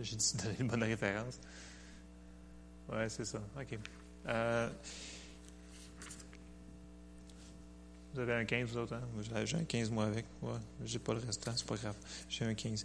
J'ai 0.02 0.16
dit 0.16 0.36
donner 0.36 0.56
une 0.60 0.68
bonne 0.68 0.82
référence. 0.82 1.38
Oui, 2.88 3.04
c'est 3.08 3.24
ça. 3.24 3.40
OK. 3.58 3.78
Euh, 4.26 4.68
vous 8.14 8.20
avez 8.20 8.34
un 8.34 8.44
15, 8.44 8.68
vous 8.68 8.78
autres, 8.78 8.94
hein? 8.94 9.44
J'ai 9.44 9.56
un 9.56 9.64
15, 9.64 9.90
moi, 9.90 10.04
avec. 10.04 10.26
Ouais, 10.42 10.52
j'ai 10.84 10.98
pas 10.98 11.14
le 11.14 11.20
restant, 11.20 11.52
c'est 11.56 11.66
pas 11.66 11.76
grave. 11.76 11.96
J'ai 12.28 12.44
un 12.44 12.54
15. 12.54 12.84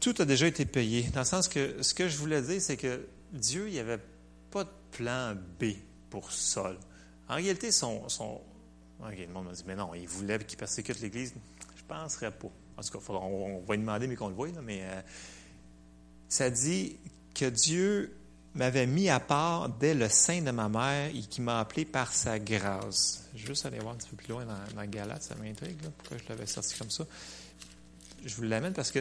Tout 0.00 0.14
a 0.18 0.24
déjà 0.24 0.46
été 0.46 0.64
payé, 0.64 1.02
dans 1.10 1.20
le 1.20 1.26
sens 1.26 1.48
que 1.48 1.82
ce 1.82 1.94
que 1.94 2.08
je 2.08 2.16
voulais 2.16 2.42
dire, 2.42 2.60
c'est 2.60 2.76
que 2.76 3.06
Dieu, 3.32 3.68
il 3.68 3.72
n'y 3.72 3.78
avait 3.78 4.00
pas 4.50 4.64
de 4.64 4.70
plan 4.90 5.34
B 5.58 5.72
pour 6.10 6.32
Saul. 6.32 6.76
En 7.28 7.36
réalité, 7.36 7.70
son. 7.70 8.08
son 8.08 8.40
le 9.02 9.26
monde 9.28 9.46
m'a 9.46 9.52
dit, 9.52 9.64
mais 9.66 9.76
non, 9.76 9.94
il 9.94 10.06
voulait 10.06 10.38
qu'il 10.40 10.58
persécute 10.58 11.00
l'Église. 11.00 11.32
Je 11.76 11.82
ne 11.82 11.88
penserais 11.88 12.30
pas. 12.30 12.48
En 12.80 12.82
tout 12.82 12.98
cas, 12.98 13.12
on, 13.12 13.62
va 13.66 13.74
lui 13.74 13.80
demander, 13.80 14.06
mais 14.06 14.16
qu'on 14.16 14.28
le 14.28 14.34
voit, 14.34 14.48
mais 14.62 14.80
euh, 14.82 15.00
ça 16.28 16.48
dit 16.48 16.96
que 17.34 17.44
Dieu 17.44 18.16
m'avait 18.54 18.86
mis 18.86 19.08
à 19.08 19.20
part 19.20 19.68
dès 19.68 19.94
le 19.94 20.08
sein 20.08 20.40
de 20.40 20.50
ma 20.50 20.68
mère 20.68 21.10
et 21.14 21.20
qui 21.20 21.40
m'a 21.40 21.60
appelé 21.60 21.84
par 21.84 22.12
sa 22.12 22.38
grâce. 22.38 23.28
Je 23.34 23.42
vais 23.42 23.48
juste 23.48 23.66
aller 23.66 23.78
voir 23.78 23.94
un 23.94 23.96
petit 23.96 24.08
peu 24.08 24.16
plus 24.16 24.28
loin 24.28 24.44
dans, 24.44 24.74
dans 24.74 24.88
Galate, 24.88 25.22
ça 25.22 25.34
m'intrigue, 25.36 25.76
pourquoi 25.98 26.16
je 26.16 26.24
l'avais 26.28 26.46
sorti 26.46 26.76
comme 26.78 26.90
ça. 26.90 27.04
Je 28.24 28.34
vous 28.34 28.42
l'amène 28.42 28.72
parce 28.72 28.90
que 28.90 29.00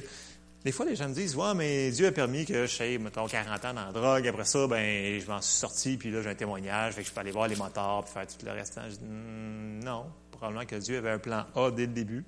des 0.65 0.73
fois, 0.73 0.85
les 0.85 0.95
gens 0.95 1.07
me 1.07 1.13
disent 1.13 1.35
Ouais, 1.37 1.53
mais 1.55 1.89
Dieu 1.91 2.07
a 2.07 2.11
permis 2.11 2.45
que 2.45 2.65
je 2.65 2.71
sois, 2.71 2.97
mettons, 2.99 3.27
40 3.27 3.63
ans 3.65 3.73
dans 3.73 3.85
la 3.85 3.91
drogue. 3.93 4.27
Après 4.27 4.43
ça, 4.43 4.67
ben, 4.67 5.19
je 5.19 5.25
m'en 5.25 5.41
suis 5.41 5.57
sorti, 5.57 5.95
puis 5.95 6.11
là, 6.11 6.21
j'ai 6.21 6.29
un 6.29 6.35
témoignage, 6.35 6.93
fait 6.93 7.01
que 7.01 7.07
je 7.07 7.13
peux 7.13 7.21
aller 7.21 7.31
voir 7.31 7.47
les 7.47 7.55
motards, 7.55 8.03
puis 8.03 8.13
faire 8.13 8.27
tout 8.27 8.45
le 8.45 8.51
restant. 8.51 8.81
Je 8.89 8.95
dis, 8.95 9.05
hmm, 9.05 9.83
non, 9.85 10.05
probablement 10.31 10.65
que 10.65 10.75
Dieu 10.75 10.97
avait 10.97 11.11
un 11.11 11.19
plan 11.19 11.45
A 11.55 11.71
dès 11.71 11.85
le 11.85 11.93
début 11.93 12.25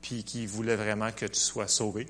puis 0.00 0.24
qui 0.24 0.46
voulait 0.46 0.76
vraiment 0.76 1.10
que 1.12 1.26
tu 1.26 1.40
sois 1.40 1.68
sauvé, 1.68 2.06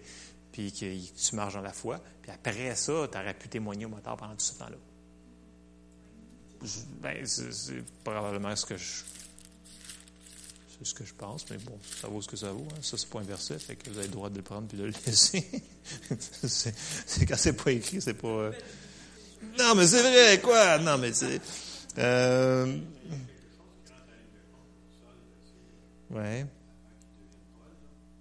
puis 0.53 0.73
que 0.73 0.87
tu 0.87 1.37
marches 1.37 1.55
dans 1.55 1.61
la 1.61 1.73
foi. 1.73 2.01
Puis 2.23 2.31
après 2.31 2.75
ça, 2.75 3.09
tu 3.11 3.19
aurais 3.19 3.35
pu 3.35 3.49
témoigner 3.49 3.87
au 3.87 3.91
moteur 3.91 4.17
pendant 4.17 4.35
tout 4.35 4.45
ce 4.45 4.59
temps-là. 4.59 4.77
Ben, 7.01 7.25
c'est 7.27 7.85
probablement 8.03 8.55
ce 8.57 8.67
que 8.67 8.77
je. 8.77 9.05
C'est 10.79 10.87
ce 10.87 10.95
que 10.95 11.05
je 11.05 11.15
pense, 11.15 11.49
mais 11.51 11.57
bon, 11.59 11.79
ça 12.01 12.09
vaut 12.09 12.21
ce 12.21 12.29
que 12.29 12.37
ça 12.37 12.53
vaut. 12.53 12.67
Hein. 12.71 12.79
Ça, 12.83 12.99
c'est 12.99 13.09
pas 13.09 13.21
un 13.21 13.25
verset, 13.25 13.59
fait 13.59 13.77
que 13.77 13.89
vous 13.89 13.97
avez 13.99 14.09
le 14.09 14.13
droit 14.13 14.29
de 14.29 14.37
le 14.37 14.43
prendre 14.43 14.69
puis 14.69 14.77
de 14.77 14.85
le 14.85 14.93
laisser. 15.07 15.49
c'est 16.19 17.27
quand 17.27 17.37
c'est 17.37 17.55
pas 17.55 17.73
écrit, 17.73 18.03
c'est 18.03 18.15
pas. 18.15 18.29
Euh, 18.29 18.53
non, 19.59 19.75
mais 19.75 19.87
c'est 19.87 20.03
vrai, 20.03 20.41
quoi! 20.41 20.79
Non, 20.79 20.99
mais 20.99 21.13
c'est. 21.13 21.41
Euh... 21.99 22.79
Ouais. 26.11 26.47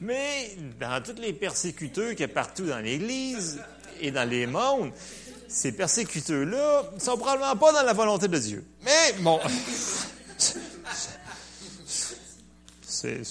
Mais 0.00 0.56
dans 0.78 1.02
tous 1.02 1.20
les 1.20 1.32
persécuteurs 1.32 2.10
qu'il 2.10 2.20
y 2.20 2.24
a 2.24 2.28
partout 2.28 2.66
dans 2.66 2.78
l'Église 2.78 3.60
et 4.00 4.12
dans 4.12 4.28
les 4.28 4.46
mondes, 4.46 4.92
ces 5.48 5.72
persécuteurs-là 5.72 6.90
ne 6.94 7.00
sont 7.00 7.16
probablement 7.16 7.56
pas 7.56 7.72
dans 7.72 7.82
la 7.82 7.94
volonté 7.94 8.28
de 8.28 8.38
Dieu. 8.38 8.64
Mais 8.84 9.14
bon, 9.20 9.40
c'est, 12.82 13.22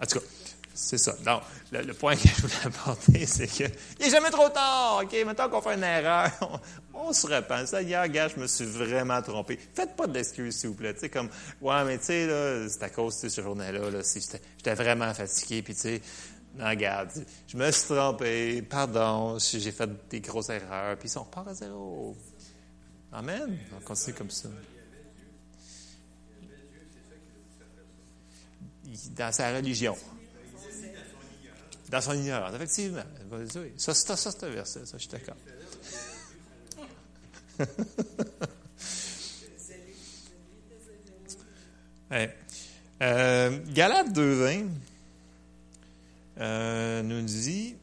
en 0.00 0.06
tout 0.06 0.18
cas, 0.18 0.24
c'est 0.92 0.98
ça. 0.98 1.14
Donc, 1.24 1.42
le, 1.70 1.94
point 1.94 2.14
que 2.16 2.28
je 2.28 2.42
voulais 2.42 2.54
apporter, 2.66 3.24
c'est 3.24 3.46
que 3.46 3.64
il 3.98 4.04
n'est 4.04 4.10
jamais 4.10 4.28
trop 4.28 4.50
tard. 4.50 5.00
OK, 5.02 5.16
maintenant 5.24 5.48
qu'on 5.48 5.62
fait 5.62 5.74
une 5.74 5.84
erreur, 5.84 6.30
on, 6.94 7.14
se 7.14 7.26
repent. 7.26 7.66
Ça, 7.66 7.80
hier, 7.80 8.06
gars, 8.10 8.28
je 8.28 8.38
me 8.38 8.46
suis 8.46 8.66
vraiment 8.66 9.22
trompé. 9.22 9.58
Faites 9.74 9.96
pas 9.96 10.06
d'excuses, 10.06 10.54
s'il 10.54 10.68
vous 10.68 10.74
plaît. 10.74 10.92
Tu 10.92 11.00
sais, 11.00 11.08
comme, 11.08 11.30
ouais, 11.62 11.84
mais 11.84 11.96
tu 11.96 12.04
sais, 12.04 12.26
là, 12.26 12.68
c'est 12.68 12.82
à 12.82 12.90
cause 12.90 13.22
de 13.22 13.30
ce 13.30 13.40
journée-là, 13.40 13.88
là, 13.88 14.00
j'étais 14.02 14.74
vraiment 14.74 15.14
fatigué, 15.14 15.62
puis 15.62 15.74
tu 15.74 15.80
sais, 15.80 16.02
non, 16.56 16.68
regarde, 16.68 17.08
je 17.48 17.56
me 17.56 17.70
suis 17.70 17.94
trompé, 17.94 18.60
pardon, 18.60 19.38
j'ai 19.38 19.72
fait 19.72 19.88
des 20.10 20.20
grosses 20.20 20.50
erreurs, 20.50 20.98
puis 20.98 21.10
on 21.16 21.22
repart 21.22 21.48
à 21.48 21.54
zéro. 21.54 22.14
Amen. 23.12 23.56
On 23.74 23.80
continue 23.80 24.14
comme 24.14 24.30
ça. 24.30 24.50
Dans 29.16 29.32
sa 29.32 29.56
religion. 29.56 29.96
Dans 31.92 32.00
son 32.00 32.14
ignorance, 32.14 32.54
effectivement. 32.54 33.02
Ça, 33.76 33.92
ça, 33.92 34.16
ça 34.16 34.30
c'est 34.30 34.48
verset, 34.48 34.86
ça, 34.86 34.96
je 34.96 35.02
suis 35.02 35.10
d'accord. 35.10 35.36
ouais. 42.10 42.34
euh, 43.02 43.58
Galate 43.74 44.08
2.20 44.08 44.68
euh, 46.38 47.02
nous 47.02 47.20
dit 47.20 47.76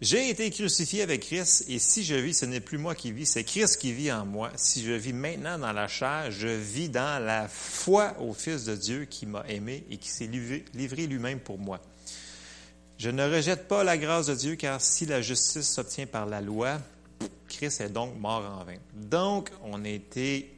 J'ai 0.00 0.30
été 0.30 0.48
crucifié 0.50 1.02
avec 1.02 1.22
Christ, 1.22 1.64
et 1.68 1.80
si 1.80 2.04
je 2.04 2.14
vis, 2.14 2.34
ce 2.34 2.46
n'est 2.46 2.60
plus 2.60 2.78
moi 2.78 2.94
qui 2.94 3.10
vis, 3.10 3.26
c'est 3.26 3.42
Christ 3.42 3.78
qui 3.78 3.92
vit 3.92 4.12
en 4.12 4.24
moi. 4.24 4.52
Si 4.54 4.84
je 4.84 4.92
vis 4.92 5.12
maintenant 5.12 5.58
dans 5.58 5.72
la 5.72 5.88
chair, 5.88 6.30
je 6.30 6.46
vis 6.46 6.88
dans 6.88 7.24
la 7.24 7.48
foi 7.48 8.14
au 8.20 8.32
Fils 8.32 8.64
de 8.64 8.76
Dieu 8.76 9.06
qui 9.06 9.26
m'a 9.26 9.44
aimé 9.48 9.84
et 9.90 9.96
qui 9.96 10.08
s'est 10.08 10.28
livré 10.28 11.06
lui-même 11.08 11.40
pour 11.40 11.58
moi. 11.58 11.80
Je 12.96 13.10
ne 13.10 13.28
rejette 13.28 13.66
pas 13.66 13.82
la 13.82 13.98
grâce 13.98 14.26
de 14.26 14.36
Dieu, 14.36 14.54
car 14.54 14.80
si 14.80 15.04
la 15.04 15.20
justice 15.20 15.68
s'obtient 15.68 16.06
par 16.06 16.26
la 16.26 16.40
loi, 16.40 16.80
Christ 17.48 17.80
est 17.80 17.88
donc 17.88 18.16
mort 18.18 18.44
en 18.44 18.62
vain. 18.62 18.78
Donc, 18.94 19.50
on 19.64 19.84
a 19.84 19.88
été 19.88 20.54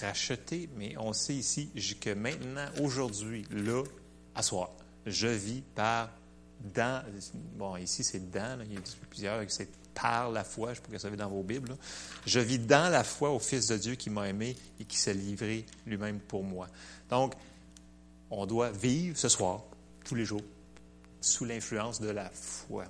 racheté, 0.00 0.68
mais 0.76 0.94
on 0.98 1.12
sait 1.12 1.34
ici 1.34 1.68
que 2.00 2.10
maintenant, 2.10 2.66
aujourd'hui, 2.80 3.44
là, 3.50 3.82
à 4.36 4.42
soir, 4.42 4.70
je 5.04 5.26
vis 5.26 5.62
par 5.74 6.10
dans, 6.60 7.04
bon, 7.54 7.76
ici 7.76 8.02
c'est 8.02 8.30
dans, 8.30 8.60
il 8.62 8.74
y 8.74 8.76
a 8.76 8.80
plusieurs, 9.10 9.42
c'est 9.48 9.68
par 9.94 10.30
la 10.30 10.44
foi, 10.44 10.72
je 10.74 10.98
ça 10.98 11.08
veut 11.08 11.16
dans 11.16 11.28
vos 11.28 11.42
Bibles. 11.42 11.76
Je 12.26 12.38
vis 12.38 12.58
dans 12.58 12.90
la 12.90 13.02
foi 13.02 13.30
au 13.30 13.38
Fils 13.38 13.66
de 13.68 13.76
Dieu 13.76 13.94
qui 13.94 14.10
m'a 14.10 14.28
aimé 14.28 14.56
et 14.78 14.84
qui 14.84 14.98
s'est 14.98 15.14
livré 15.14 15.64
lui-même 15.86 16.20
pour 16.20 16.44
moi. 16.44 16.68
Donc, 17.08 17.34
on 18.30 18.44
doit 18.46 18.70
vivre 18.70 19.16
ce 19.16 19.28
soir, 19.28 19.62
tous 20.04 20.14
les 20.14 20.24
jours, 20.24 20.42
sous 21.20 21.44
l'influence 21.44 22.00
de 22.00 22.10
la 22.10 22.30
foi. 22.30 22.84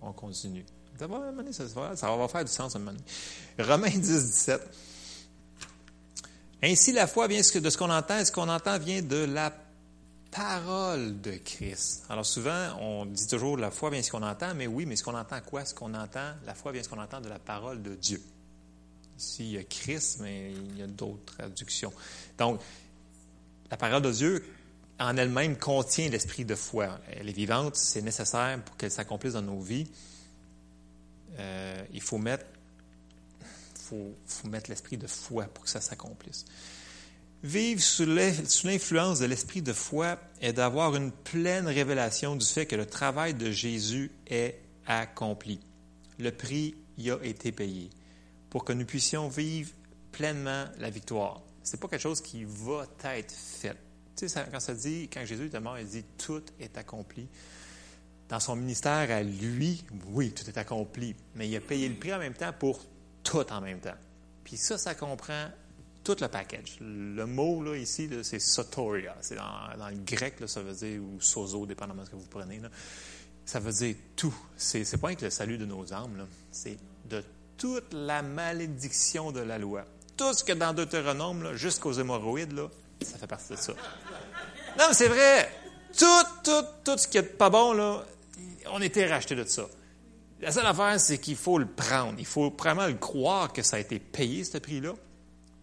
On 0.00 0.12
continue. 0.12 0.64
Ça 0.98 1.06
va, 1.06 1.96
ça 1.96 2.16
va 2.16 2.28
faire 2.28 2.44
du 2.44 2.50
sens 2.50 2.74
à 2.74 2.78
un 2.78 2.82
moment 2.82 2.98
Romains 3.58 3.88
10, 3.90 4.00
17. 4.00 4.60
Ainsi, 6.64 6.92
la 6.92 7.06
foi 7.06 7.26
vient 7.26 7.40
de 7.40 7.70
ce 7.70 7.76
qu'on 7.76 7.90
entend, 7.90 8.18
et 8.18 8.24
ce 8.24 8.32
qu'on 8.32 8.48
entend 8.48 8.78
vient 8.78 9.02
de 9.02 9.24
la 9.24 9.50
parole 10.32 11.20
de 11.20 11.32
Christ. 11.32 12.04
Alors 12.08 12.26
souvent, 12.26 12.76
on 12.80 13.06
dit 13.06 13.26
toujours 13.28 13.56
la 13.56 13.70
foi 13.70 13.90
vient 13.90 14.02
ce 14.02 14.10
qu'on 14.10 14.22
entend, 14.22 14.54
mais 14.54 14.66
oui, 14.66 14.86
mais 14.86 14.96
ce 14.96 15.04
qu'on 15.04 15.16
entend 15.16 15.40
quoi? 15.40 15.64
Ce 15.64 15.74
qu'on 15.74 15.94
entend, 15.94 16.32
la 16.46 16.54
foi 16.54 16.72
vient 16.72 16.82
ce 16.82 16.88
qu'on 16.88 17.00
entend 17.00 17.20
de 17.20 17.28
la 17.28 17.38
parole 17.38 17.82
de 17.82 17.94
Dieu. 17.94 18.20
Ici, 19.18 19.44
il 19.44 19.52
y 19.52 19.58
a 19.58 19.64
Christ, 19.64 20.18
mais 20.20 20.52
il 20.52 20.78
y 20.78 20.82
a 20.82 20.86
d'autres 20.86 21.36
traductions. 21.36 21.92
Donc, 22.38 22.60
la 23.70 23.76
parole 23.76 24.02
de 24.02 24.10
Dieu 24.10 24.44
en 24.98 25.16
elle-même 25.16 25.56
contient 25.56 26.08
l'esprit 26.08 26.44
de 26.44 26.54
foi. 26.54 26.98
Elle 27.12 27.28
est 27.28 27.34
vivante, 27.34 27.76
c'est 27.76 28.02
nécessaire 28.02 28.60
pour 28.64 28.76
qu'elle 28.76 28.90
s'accomplisse 28.90 29.34
dans 29.34 29.42
nos 29.42 29.60
vies. 29.60 29.86
Euh, 31.38 31.84
il 31.92 32.00
faut 32.00 32.18
mettre 32.18 32.44
faut, 34.26 34.48
mettre 34.48 34.70
l'esprit 34.70 34.96
de 34.96 35.06
foi 35.06 35.44
pour 35.44 35.64
que 35.64 35.70
ça 35.70 35.80
s'accomplisse. 35.80 36.44
Vivre 37.42 37.82
sous 37.82 38.04
l'influence 38.04 39.18
de 39.18 39.26
l'esprit 39.26 39.62
de 39.62 39.72
foi 39.72 40.16
est 40.40 40.52
d'avoir 40.52 40.94
une 40.94 41.10
pleine 41.10 41.66
révélation 41.66 42.36
du 42.36 42.46
fait 42.46 42.66
que 42.66 42.76
le 42.76 42.86
travail 42.86 43.34
de 43.34 43.50
Jésus 43.50 44.12
est 44.28 44.60
accompli. 44.86 45.58
Le 46.20 46.30
prix 46.30 46.76
y 46.98 47.10
a 47.10 47.18
été 47.24 47.50
payé 47.50 47.90
pour 48.48 48.64
que 48.64 48.72
nous 48.72 48.84
puissions 48.84 49.28
vivre 49.28 49.72
pleinement 50.12 50.66
la 50.78 50.90
victoire. 50.90 51.42
Ce 51.64 51.72
n'est 51.72 51.80
pas 51.80 51.88
quelque 51.88 52.02
chose 52.02 52.20
qui 52.20 52.44
va 52.44 52.86
être 53.16 53.34
fait. 53.34 53.76
Tu 54.14 54.28
sais, 54.28 54.44
quand 54.52 54.60
ça 54.60 54.74
dit, 54.74 55.08
quand 55.12 55.24
Jésus 55.24 55.50
est 55.52 55.60
mort, 55.60 55.78
il 55.80 55.86
dit 55.86 56.04
tout 56.18 56.44
est 56.60 56.78
accompli. 56.78 57.26
Dans 58.28 58.38
son 58.38 58.54
ministère 58.54 59.10
à 59.10 59.22
lui, 59.24 59.84
oui, 60.12 60.30
tout 60.30 60.48
est 60.48 60.58
accompli, 60.58 61.16
mais 61.34 61.48
il 61.48 61.56
a 61.56 61.60
payé 61.60 61.88
le 61.88 61.96
prix 61.96 62.14
en 62.14 62.18
même 62.18 62.34
temps 62.34 62.52
pour 62.56 62.84
tout 63.24 63.50
en 63.52 63.60
même 63.60 63.80
temps. 63.80 63.96
Puis 64.44 64.56
ça, 64.56 64.78
ça 64.78 64.94
comprend 64.94 65.48
tout 66.04 66.16
le 66.20 66.28
package. 66.28 66.78
Le 66.80 67.24
mot 67.26 67.62
là, 67.62 67.76
ici, 67.76 68.08
c'est 68.22 68.38
sotoria. 68.38 69.16
C'est 69.20 69.36
dans, 69.36 69.88
le 69.88 69.96
grec, 70.04 70.34
ça 70.46 70.62
veut 70.62 70.74
dire, 70.74 71.00
ou 71.00 71.20
sozo, 71.20 71.66
dépendamment 71.66 72.02
de 72.02 72.06
ce 72.06 72.10
que 72.10 72.16
vous 72.16 72.26
prenez. 72.28 72.60
Ça 73.44 73.60
veut 73.60 73.72
dire 73.72 73.96
tout. 74.16 74.34
C'est, 74.56 74.84
c'est 74.84 74.98
pas 74.98 75.08
avec 75.08 75.20
le 75.22 75.30
salut 75.30 75.58
de 75.58 75.66
nos 75.66 75.92
âmes, 75.92 76.26
c'est 76.50 76.76
de 77.08 77.22
toute 77.56 77.92
la 77.92 78.22
malédiction 78.22 79.32
de 79.32 79.40
la 79.40 79.58
loi. 79.58 79.84
Tout 80.16 80.32
ce 80.34 80.44
que 80.44 80.52
dans 80.52 80.72
Deutéronome, 80.72 81.54
jusqu'aux 81.54 81.92
hémorroïdes, 81.92 82.60
ça 83.02 83.18
fait 83.18 83.26
partie 83.26 83.52
de 83.52 83.56
ça. 83.56 83.72
Non, 84.78 84.86
mais 84.88 84.94
c'est 84.94 85.08
vrai. 85.08 85.48
Tout, 85.96 86.24
tout, 86.42 86.64
tout 86.84 86.98
ce 86.98 87.06
qui 87.06 87.18
est 87.18 87.22
pas 87.22 87.50
bon, 87.50 88.02
on 88.72 88.80
était 88.80 89.06
racheté 89.06 89.34
de 89.34 89.44
ça. 89.44 89.66
La 90.40 90.50
seule 90.50 90.66
affaire, 90.66 90.98
c'est 90.98 91.18
qu'il 91.18 91.36
faut 91.36 91.58
le 91.58 91.66
prendre. 91.66 92.14
Il 92.18 92.26
faut 92.26 92.50
vraiment 92.50 92.86
le 92.86 92.94
croire 92.94 93.52
que 93.52 93.62
ça 93.62 93.76
a 93.76 93.78
été 93.78 93.98
payé, 93.98 94.42
ce 94.44 94.58
prix-là. 94.58 94.94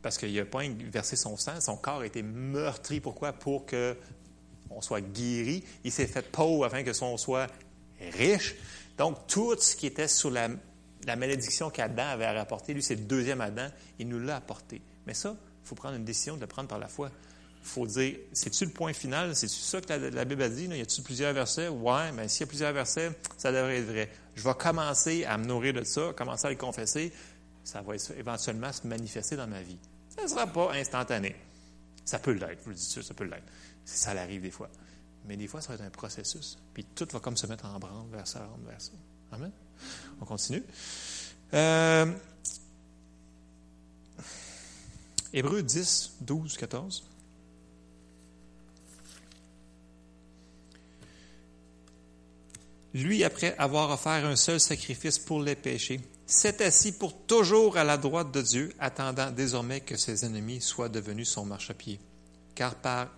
Parce 0.02 0.18
qu'il 0.18 0.34
n'a 0.34 0.46
pas 0.46 0.62
versé 0.92 1.16
son 1.16 1.36
sang, 1.36 1.60
son 1.60 1.76
corps 1.76 2.02
a 2.02 2.06
été 2.06 2.24
meurtri. 2.24 3.00
Pourquoi? 3.00 3.34
Pour 3.34 3.66
qu'on 3.66 4.82
soit 4.82 5.02
guéri. 5.02 5.64
Il 5.84 5.92
s'est 5.92 6.08
fait 6.08 6.22
pauvre 6.22 6.66
afin 6.66 6.84
que 6.84 6.94
son 6.94 7.18
soit 7.18 7.48
riche. 8.14 8.56
Donc, 8.98 9.28
tout 9.28 9.56
ce 9.60 9.76
qui 9.76 9.88
était 9.88 10.08
sous 10.08 10.30
la, 10.30 10.50
malédiction 11.16 11.70
qu'Adam 11.70 12.04
avait 12.04 12.30
rapporté, 12.30 12.74
lui, 12.74 12.84
c'est 12.84 12.96
le 12.96 13.02
deuxième 13.02 13.42
Adam, 13.42 13.68
il 13.98 14.08
nous 14.08 14.20
l'a 14.20 14.38
apporté. 14.38 14.82
Mais 15.06 15.14
ça, 15.14 15.36
il 15.64 15.68
faut 15.68 15.76
prendre 15.76 15.96
une 15.96 16.06
décision 16.06 16.36
de 16.36 16.42
le 16.42 16.48
prendre 16.48 16.70
par 16.70 16.80
la 16.80 16.88
foi. 16.88 17.10
Il 17.62 17.68
faut 17.68 17.86
dire, 17.86 18.16
c'est-tu 18.32 18.66
le 18.66 18.72
point 18.72 18.94
final? 18.94 19.36
C'est-tu 19.36 19.56
ça 19.56 19.82
que 19.82 19.92
la, 19.92 20.26
Bible 20.26 20.44
a 20.44 20.50
dit? 20.50 20.66
Y 20.66 20.82
a-t-il 20.82 21.04
plusieurs 21.04 21.34
versets? 21.34 21.68
Ouais, 21.68 22.12
mais 22.14 22.30
s'il 22.30 22.42
y 22.42 22.44
a 22.44 22.48
plusieurs 22.48 22.72
versets, 22.72 23.12
ça 23.38 23.52
devrait 23.52 23.80
être 23.80 23.86
vrai 23.86 24.10
je 24.40 24.44
vais 24.46 24.54
commencer 24.54 25.26
à 25.26 25.38
me 25.38 25.46
nourrir 25.46 25.74
de 25.74 25.84
ça, 25.84 26.14
commencer 26.16 26.48
à 26.48 26.50
le 26.50 26.56
confesser, 26.56 27.12
ça 27.70 27.82
va 27.82 27.94
éventuellement 28.18 28.74
se 28.74 28.88
manifester 28.88 29.36
dans 29.36 29.48
ma 29.48 29.62
vie. 29.62 29.78
Ça 30.10 30.24
ne 30.24 30.28
sera 30.28 30.48
pas 30.48 30.74
instantané. 30.74 31.36
Ça 32.04 32.18
peut 32.18 32.32
l'être, 32.32 32.60
je 32.60 32.64
vous 32.64 32.70
le 32.72 32.76
dis 32.76 32.82
ça, 32.82 33.04
ça 33.04 33.14
peut 33.14 33.26
l'être. 33.26 33.46
Ça 33.86 34.12
arrive 34.12 34.42
des 34.42 34.52
fois. 34.52 34.70
Mais 35.26 35.38
des 35.38 35.48
fois, 35.48 35.62
ça 35.62 35.70
va 35.70 35.76
être 35.76 35.84
un 35.84 35.92
processus. 35.92 36.58
Puis 36.74 36.84
tout 36.84 37.08
va 37.12 37.20
comme 37.20 37.38
se 37.38 37.46
mettre 37.46 37.66
en 37.66 37.78
branle 37.78 38.10
vers 38.10 38.28
ça, 38.28 38.50
vers 38.66 38.82
ça. 38.82 38.92
Amen. 39.32 39.52
On 40.20 40.26
continue. 40.26 40.64
Euh, 41.54 42.12
Hébreux 45.32 45.62
10, 45.62 46.18
12, 46.22 46.58
14. 46.58 47.04
lui, 52.94 53.24
après 53.24 53.56
avoir 53.58 53.92
offert 53.92 54.26
un 54.26 54.36
seul 54.36 54.60
sacrifice 54.60 55.20
pour 55.20 55.42
les 55.42 55.56
péchés, 55.56 56.00
s'est 56.30 56.64
assis 56.64 56.92
pour 56.92 57.26
toujours 57.26 57.78
à 57.78 57.84
la 57.84 57.98
droite 57.98 58.32
de 58.32 58.42
Dieu, 58.42 58.74
attendant 58.78 59.32
désormais 59.32 59.82
que 59.82 59.98
ses 59.98 60.26
ennemis 60.26 60.62
soient 60.62 60.90
devenus 60.90 61.30
son 61.30 61.44
marchepied. 61.44 62.00
Car 62.54 62.76
par 62.76 63.10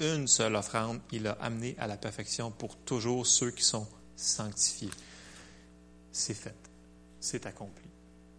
une 0.00 0.26
seule 0.26 0.56
offrande, 0.56 1.00
il 1.12 1.28
a 1.28 1.32
amené 1.32 1.76
à 1.78 1.86
la 1.86 1.96
perfection 1.96 2.50
pour 2.50 2.76
toujours 2.76 3.24
ceux 3.24 3.52
qui 3.52 3.62
sont 3.62 3.86
sanctifiés. 4.16 4.90
C'est 6.10 6.34
fait, 6.34 6.56
c'est 7.20 7.46
accompli. 7.46 7.88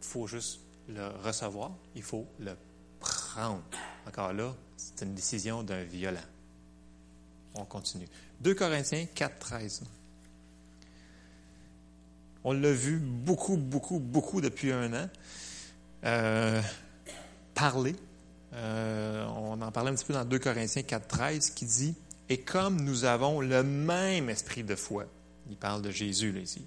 Il 0.01 0.05
faut 0.05 0.27
juste 0.27 0.60
le 0.89 1.07
recevoir, 1.24 1.72
il 1.96 2.03
faut 2.03 2.27
le 2.39 2.51
prendre. 3.00 3.63
Encore 4.05 4.34
là, 4.34 4.53
c'est 4.75 5.05
une 5.05 5.15
décision 5.15 5.63
d'un 5.63 5.84
violent. 5.84 6.19
On 7.55 7.65
continue. 7.65 8.07
2 8.41 8.53
Corinthiens 8.55 9.05
4, 9.05 9.39
13. 9.39 9.84
On 12.50 12.54
l'a 12.54 12.72
vu 12.72 12.98
beaucoup, 12.98 13.58
beaucoup, 13.58 14.00
beaucoup 14.00 14.39
depuis 14.39 14.72
un 14.72 14.94
an. 14.94 15.10
Euh, 16.06 16.62
parler. 17.54 17.94
Euh, 18.54 19.25
on 19.36 19.62
en 19.62 19.70
parlait 19.70 19.92
un 19.92 19.96
petit 19.96 20.06
peu 20.06 20.13
dans 20.13 20.24
2 20.24 20.39
Corinthiens 20.39 20.82
4, 20.82 21.08
13, 21.10 21.50
qui 21.50 21.66
dit 21.66 21.94
Et 22.30 22.38
comme 22.38 22.80
nous 22.80 23.04
avons 23.04 23.42
le 23.42 23.63
même 23.63 24.30
esprit 24.30 24.63
de 24.63 24.75
foi, 24.75 25.08
il 25.50 25.58
parle 25.58 25.82
de 25.82 25.92
Jésus 25.92 26.32
là, 26.32 26.39
ici, 26.39 26.66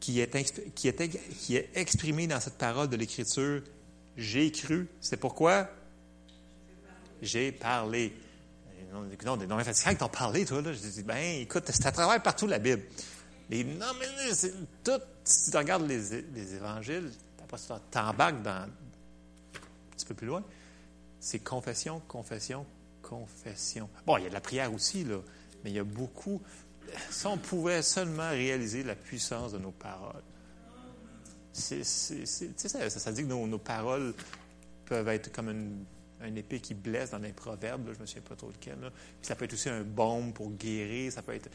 qui 0.00 0.18
est, 0.18 0.72
qui, 0.74 0.88
est, 0.88 1.08
qui 1.38 1.54
est 1.54 1.70
exprimé 1.76 2.26
dans 2.26 2.40
cette 2.40 2.58
parole 2.58 2.88
de 2.88 2.96
l'Écriture, 2.96 3.62
j'ai 4.16 4.50
cru. 4.50 4.88
C'est 5.00 5.18
pourquoi? 5.18 5.70
J'ai 7.22 7.52
parlé. 7.52 8.12
Non, 9.24 9.36
noms 9.36 9.58
fatigants 9.60 9.90
qui 9.90 9.96
t'ont 9.98 10.08
parlé, 10.08 10.44
toi. 10.44 10.62
Là. 10.62 10.72
Je 10.72 10.80
dis, 10.80 11.04
ben, 11.04 11.42
écoute, 11.42 11.62
c'est 11.66 11.86
à 11.86 11.92
travers 11.92 12.20
partout 12.20 12.48
la 12.48 12.58
Bible. 12.58 12.82
Mais 13.52 13.64
non, 13.64 13.86
mais 13.98 14.06
tout. 14.82 15.00
Si 15.24 15.50
tu 15.50 15.56
regardes 15.56 15.86
les, 15.86 16.22
les 16.34 16.54
évangiles, 16.54 17.10
tu 17.38 17.72
t'embarques 17.90 18.42
dans 18.42 18.50
un 18.50 18.68
petit 19.92 20.06
peu 20.06 20.14
plus 20.14 20.26
loin. 20.26 20.42
C'est 21.20 21.38
confession, 21.38 22.00
confession, 22.08 22.66
confession. 23.02 23.88
Bon, 24.06 24.16
il 24.16 24.24
y 24.24 24.26
a 24.26 24.28
de 24.30 24.34
la 24.34 24.40
prière 24.40 24.72
aussi, 24.72 25.04
là, 25.04 25.18
mais 25.62 25.70
il 25.70 25.76
y 25.76 25.78
a 25.78 25.84
beaucoup. 25.84 26.40
Si 27.10 27.26
on 27.26 27.36
pouvait 27.36 27.82
seulement 27.82 28.30
réaliser 28.30 28.82
la 28.82 28.96
puissance 28.96 29.52
de 29.52 29.58
nos 29.58 29.70
paroles. 29.70 30.22
Ça, 31.52 33.12
dit 33.12 33.22
que 33.22 33.28
nos, 33.28 33.58
paroles 33.58 34.14
peuvent 34.86 35.08
être 35.08 35.30
comme 35.30 35.50
une 35.50 35.84
un 36.22 36.34
épée 36.36 36.60
qui 36.60 36.74
blesse 36.74 37.10
dans 37.10 37.18
les 37.18 37.32
proverbes, 37.32 37.88
je 37.88 37.96
ne 37.96 38.02
me 38.02 38.06
souviens 38.06 38.22
pas 38.22 38.36
trop 38.36 38.48
lequel. 38.48 38.76
Puis 38.78 39.26
ça 39.26 39.34
peut 39.34 39.44
être 39.44 39.52
aussi 39.52 39.68
un 39.68 39.82
baume 39.82 40.32
pour 40.32 40.50
guérir, 40.52 41.12
ça 41.12 41.22
peut 41.22 41.34
être. 41.34 41.50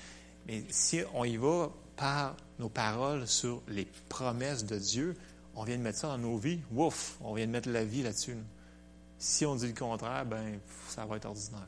Mais 0.48 0.64
si 0.70 1.02
on 1.14 1.26
y 1.26 1.38
va 1.38 1.72
par 1.96 2.38
nos 2.58 2.70
paroles 2.70 3.28
sur 3.28 3.62
les 3.68 3.86
promesses 4.10 4.66
de 4.66 4.78
Dieu, 4.78 5.16
on 5.56 5.64
vient 5.64 5.78
de 5.78 5.84
mettre 5.84 6.00
ça 6.00 6.08
dans 6.08 6.18
nos 6.18 6.38
vies, 6.38 6.62
ouf, 6.76 7.18
on 7.22 7.34
vient 7.34 7.46
de 7.46 7.52
mettre 7.52 7.70
la 7.70 7.84
vie 7.84 8.04
là-dessus. 8.04 8.38
Si 9.20 9.46
on 9.46 9.56
dit 9.56 9.68
le 9.68 9.74
contraire, 9.74 10.26
ben 10.26 10.60
ça 10.90 11.06
va 11.06 11.18
être 11.18 11.26
ordinaire. 11.26 11.68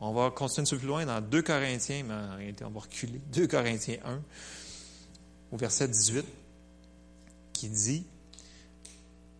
On 0.00 0.12
va 0.12 0.30
continuer 0.30 0.66
un 0.70 0.76
plus 0.76 0.86
loin 0.86 1.06
dans 1.06 1.20
2 1.20 1.42
Corinthiens, 1.42 2.02
mais 2.06 2.14
en 2.14 2.36
réalité, 2.36 2.64
on 2.64 2.70
va 2.70 2.80
reculer. 2.80 3.20
2 3.32 3.46
Corinthiens 3.46 3.98
1, 4.04 4.22
au 5.52 5.56
verset 5.56 5.88
18, 5.88 6.24
qui 7.52 7.68
dit 7.68 8.04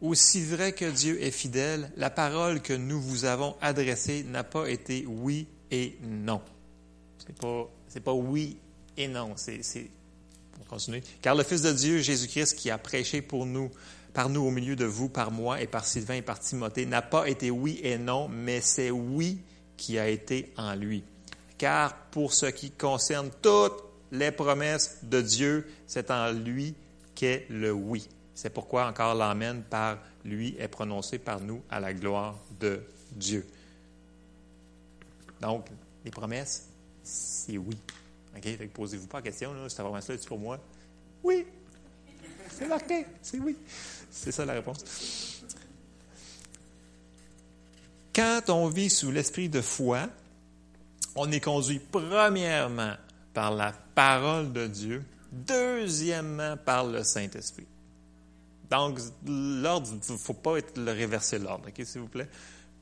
aussi 0.00 0.44
vrai 0.44 0.72
que 0.72 0.90
Dieu 0.90 1.22
est 1.22 1.30
fidèle, 1.30 1.90
la 1.96 2.10
parole 2.10 2.60
que 2.60 2.72
nous 2.72 3.00
vous 3.00 3.25
avons 3.25 3.56
adressée 3.60 4.25
n'a 4.25 4.44
pas 4.44 4.68
été 4.68 5.06
oui 5.06 5.48
et 5.70 5.98
non. 6.02 6.40
C'est 7.18 7.37
pas, 7.37 7.68
c'est 7.88 8.00
pas 8.00 8.12
oui 8.12 8.58
et 8.96 9.08
non. 9.08 9.32
C'est, 9.37 9.62
c'est, 9.62 9.90
on 10.61 10.64
continue. 10.64 11.02
Car 11.23 11.35
le 11.35 11.42
Fils 11.42 11.62
de 11.62 11.73
Dieu, 11.73 11.99
Jésus-Christ, 12.00 12.54
qui 12.54 12.70
a 12.70 12.78
prêché 12.78 13.23
pour 13.23 13.46
nous, 13.46 13.70
par 14.12 14.28
nous 14.28 14.42
au 14.42 14.50
milieu 14.50 14.76
de 14.76 14.85
vous, 14.85 15.08
par 15.08 15.30
moi 15.30 15.61
et 15.61 15.66
par 15.66 15.85
Sylvain 15.85 16.14
et 16.14 16.23
par 16.23 16.40
Timothée, 16.40 16.87
n'a 16.87 17.02
pas 17.02 17.28
été 17.28 17.50
oui 17.50 17.80
et 17.82 17.99
non, 17.99 18.28
mais 18.28 18.61
c'est 18.61 18.90
oui 18.90 19.38
qui 19.76 19.99
a 19.99 20.08
été 20.08 20.52
en 20.56 20.75
lui. 20.75 21.04
Car 21.58 21.96
pour 22.11 22.32
ce 22.32 22.46
qui 22.46 22.70
concerne 22.70 23.30
toutes 23.42 23.82
les 24.12 24.30
promesses 24.30 24.99
de 25.02 25.20
Dieu, 25.20 25.66
c'est 25.87 26.11
en 26.11 26.32
lui 26.32 26.75
qu'est 27.14 27.46
le 27.50 27.73
oui. 27.73 28.08
C'est 28.35 28.50
pourquoi 28.50 28.87
encore 28.87 29.14
l'Amen 29.14 29.62
par 29.62 29.99
lui 30.25 30.54
est 30.58 30.68
prononcé 30.68 31.18
par 31.18 31.40
nous 31.40 31.62
à 31.70 31.80
la 31.80 31.94
gloire 31.94 32.37
de 32.61 32.82
Dieu. 33.12 33.46
Donc, 35.40 35.66
les 36.04 36.11
promesses, 36.11 36.68
c'est 37.06 37.56
oui. 37.56 37.76
OK? 38.36 38.68
posez-vous 38.68 39.06
pas 39.06 39.18
la 39.18 39.22
question, 39.22 39.54
là, 39.54 39.68
cette 39.68 39.78
promesse-là 39.78 40.16
est 40.16 40.26
pour 40.26 40.38
moi? 40.38 40.58
Oui! 41.22 41.46
C'est 42.50 42.66
marqué, 42.66 43.06
c'est 43.22 43.38
oui. 43.38 43.56
C'est 44.11 44.33
ça 44.33 44.44
la 44.44 44.54
réponse. 44.54 45.42
Quand 48.14 48.42
on 48.48 48.68
vit 48.68 48.90
sous 48.90 49.11
l'esprit 49.11 49.48
de 49.48 49.61
foi, 49.61 50.09
on 51.14 51.31
est 51.31 51.40
conduit 51.40 51.78
premièrement 51.78 52.94
par 53.35 53.54
la 53.54 53.72
parole 53.94 54.52
de 54.52 54.66
Dieu, 54.66 55.04
deuxièmement 55.33 56.57
par 56.57 56.87
le 56.87 57.04
Saint-Esprit. 57.04 57.66
Donc, 58.70 58.98
l'ordre, 59.26 59.88
il 59.92 60.12
ne 60.12 60.18
faut 60.18 60.35
pas 60.35 60.57
être 60.59 60.78
le 60.78 60.90
réverser 60.90 61.38
l'ordre, 61.38 61.68
OK, 61.68 61.85
s'il 61.85 62.00
vous 62.00 62.09
plaît? 62.09 62.28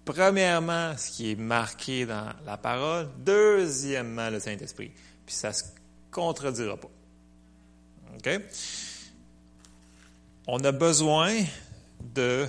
Premièrement, 0.05 0.97
ce 0.97 1.11
qui 1.11 1.31
est 1.31 1.37
marqué 1.37 2.05
dans 2.05 2.33
la 2.45 2.57
parole. 2.57 3.09
Deuxièmement, 3.19 4.29
le 4.31 4.38
Saint-Esprit. 4.38 4.93
Puis 5.25 5.35
ça 5.35 5.49
ne 5.49 5.55
se 5.55 5.64
contredira 6.11 6.77
pas. 6.77 6.90
OK? 8.17 8.40
On 10.47 10.62
a 10.62 10.73
besoin 10.73 11.35
de 12.01 12.47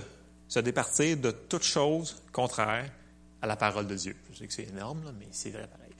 se 0.48 0.60
départir 0.60 1.18
de 1.18 1.32
toute 1.32 1.64
chose 1.64 2.22
contraire 2.34 2.92
à 3.42 3.48
la 3.48 3.56
parole 3.56 3.88
de 3.88 3.96
Dieu. 3.96 4.16
Je 4.32 4.40
sais 4.40 4.48
que 4.48 4.54
c'est 4.54 4.68
énorme, 4.68 5.14
mais 5.18 5.28
c'est 5.32 5.52
vrai 5.52 5.68
pareil. 5.68 5.94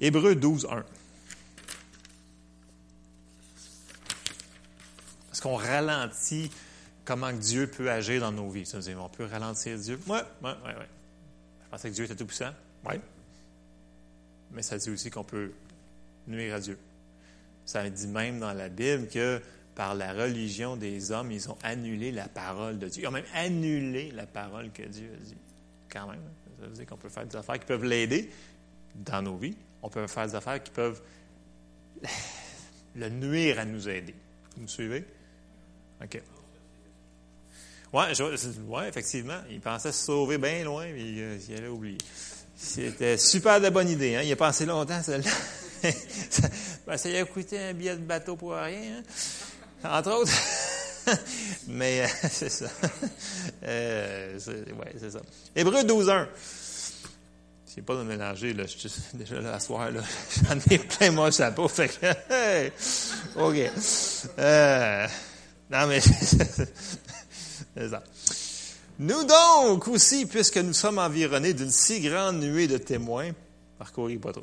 Hébreu 0.00 0.34
12, 0.34 0.68
1. 0.70 0.84
Est-ce 5.32 5.40
qu'on 5.40 5.56
ralentit 5.56 6.50
comment 7.08 7.32
Dieu 7.32 7.66
peut 7.66 7.90
agir 7.90 8.20
dans 8.20 8.32
nos 8.32 8.50
vies. 8.50 8.66
Ça 8.66 8.76
veut 8.76 8.82
dire, 8.82 9.02
on 9.02 9.08
peut 9.08 9.24
ralentir 9.24 9.78
Dieu. 9.78 9.98
Oui, 10.06 10.18
oui, 10.42 10.50
oui. 10.62 10.72
Ouais. 10.78 10.97
Pensais 11.70 11.90
que 11.90 11.94
Dieu 11.94 12.04
était 12.04 12.16
tout 12.16 12.26
puissant. 12.26 12.52
Oui. 12.86 12.94
Mais 14.52 14.62
ça 14.62 14.78
dit 14.78 14.90
aussi 14.90 15.10
qu'on 15.10 15.24
peut 15.24 15.52
nuire 16.26 16.54
à 16.54 16.60
Dieu. 16.60 16.78
Ça 17.64 17.88
dit 17.88 18.06
même 18.06 18.40
dans 18.40 18.52
la 18.52 18.68
Bible 18.68 19.08
que 19.08 19.42
par 19.74 19.94
la 19.94 20.12
religion 20.12 20.76
des 20.76 21.12
hommes, 21.12 21.30
ils 21.30 21.50
ont 21.50 21.58
annulé 21.62 22.10
la 22.10 22.28
parole 22.28 22.78
de 22.78 22.88
Dieu. 22.88 23.02
Ils 23.02 23.06
ont 23.06 23.12
même 23.12 23.24
annulé 23.34 24.10
la 24.10 24.26
parole 24.26 24.70
que 24.72 24.82
Dieu 24.82 25.10
a 25.14 25.24
dit. 25.24 25.36
Quand 25.88 26.08
même. 26.08 26.20
Ça 26.60 26.66
veut 26.66 26.72
dire 26.72 26.86
qu'on 26.86 26.96
peut 26.96 27.08
faire 27.08 27.26
des 27.26 27.36
affaires 27.36 27.58
qui 27.58 27.66
peuvent 27.66 27.84
l'aider 27.84 28.30
dans 28.94 29.22
nos 29.22 29.36
vies. 29.36 29.56
On 29.82 29.88
peut 29.88 30.06
faire 30.06 30.26
des 30.26 30.34
affaires 30.34 30.62
qui 30.62 30.72
peuvent 30.72 31.00
le 32.96 33.08
nuire 33.08 33.58
à 33.58 33.64
nous 33.64 33.88
aider. 33.88 34.14
Vous 34.56 34.62
me 34.62 34.66
suivez? 34.66 35.04
OK. 36.02 36.20
Oui, 37.92 38.04
ouais, 38.68 38.88
effectivement. 38.88 39.38
Il 39.50 39.60
pensait 39.60 39.92
se 39.92 40.04
sauver 40.04 40.38
bien 40.38 40.64
loin, 40.64 40.86
mais 40.92 41.00
il, 41.00 41.40
il 41.48 41.56
allait 41.56 41.68
oublier. 41.68 41.98
C'était 42.56 43.16
super 43.16 43.60
de 43.60 43.70
bonne 43.70 43.88
idée. 43.88 44.16
Hein? 44.16 44.22
Il 44.24 44.32
a 44.32 44.36
pensé 44.36 44.66
longtemps, 44.66 45.00
celle-là. 45.02 45.30
ben, 46.86 46.96
ça 46.96 47.08
lui 47.08 47.16
a 47.16 47.24
coûté 47.24 47.58
un 47.58 47.72
billet 47.72 47.94
de 47.94 48.02
bateau 48.02 48.34
pour 48.36 48.52
rien, 48.52 49.00
hein? 49.84 49.90
entre 49.98 50.10
autres. 50.10 50.32
mais 51.68 52.02
euh, 52.02 52.06
c'est 52.30 52.48
ça. 52.48 52.66
Euh, 53.62 54.38
ouais, 54.46 54.94
c'est 54.98 55.12
ça. 55.12 55.20
Hébreu 55.54 55.84
12, 55.84 56.10
1. 56.10 56.28
C'est 57.64 57.82
pas 57.82 57.94
de 57.94 58.02
mélanger, 58.02 58.54
là. 58.54 58.64
Je 58.66 58.88
suis 58.88 59.00
déjà 59.14 59.40
là 59.40 59.54
à 59.54 59.60
soir, 59.60 59.90
là. 59.92 60.00
J'en 60.48 60.58
ai 60.70 60.78
plein 60.78 61.12
mon 61.12 61.30
chapeau, 61.30 61.68
fait 61.68 61.88
que, 61.88 62.68
OK. 63.36 63.70
Euh, 64.38 65.06
non, 65.70 65.86
mais 65.86 66.00
Nous 68.98 69.24
donc 69.24 69.86
aussi, 69.88 70.26
puisque 70.26 70.58
nous 70.58 70.72
sommes 70.72 70.98
environnés 70.98 71.54
d'une 71.54 71.70
si 71.70 72.00
grande 72.00 72.40
nuée 72.40 72.66
de 72.66 72.78
témoins, 72.78 73.30
parcourir 73.78 74.20
pas 74.20 74.32
trop, 74.32 74.42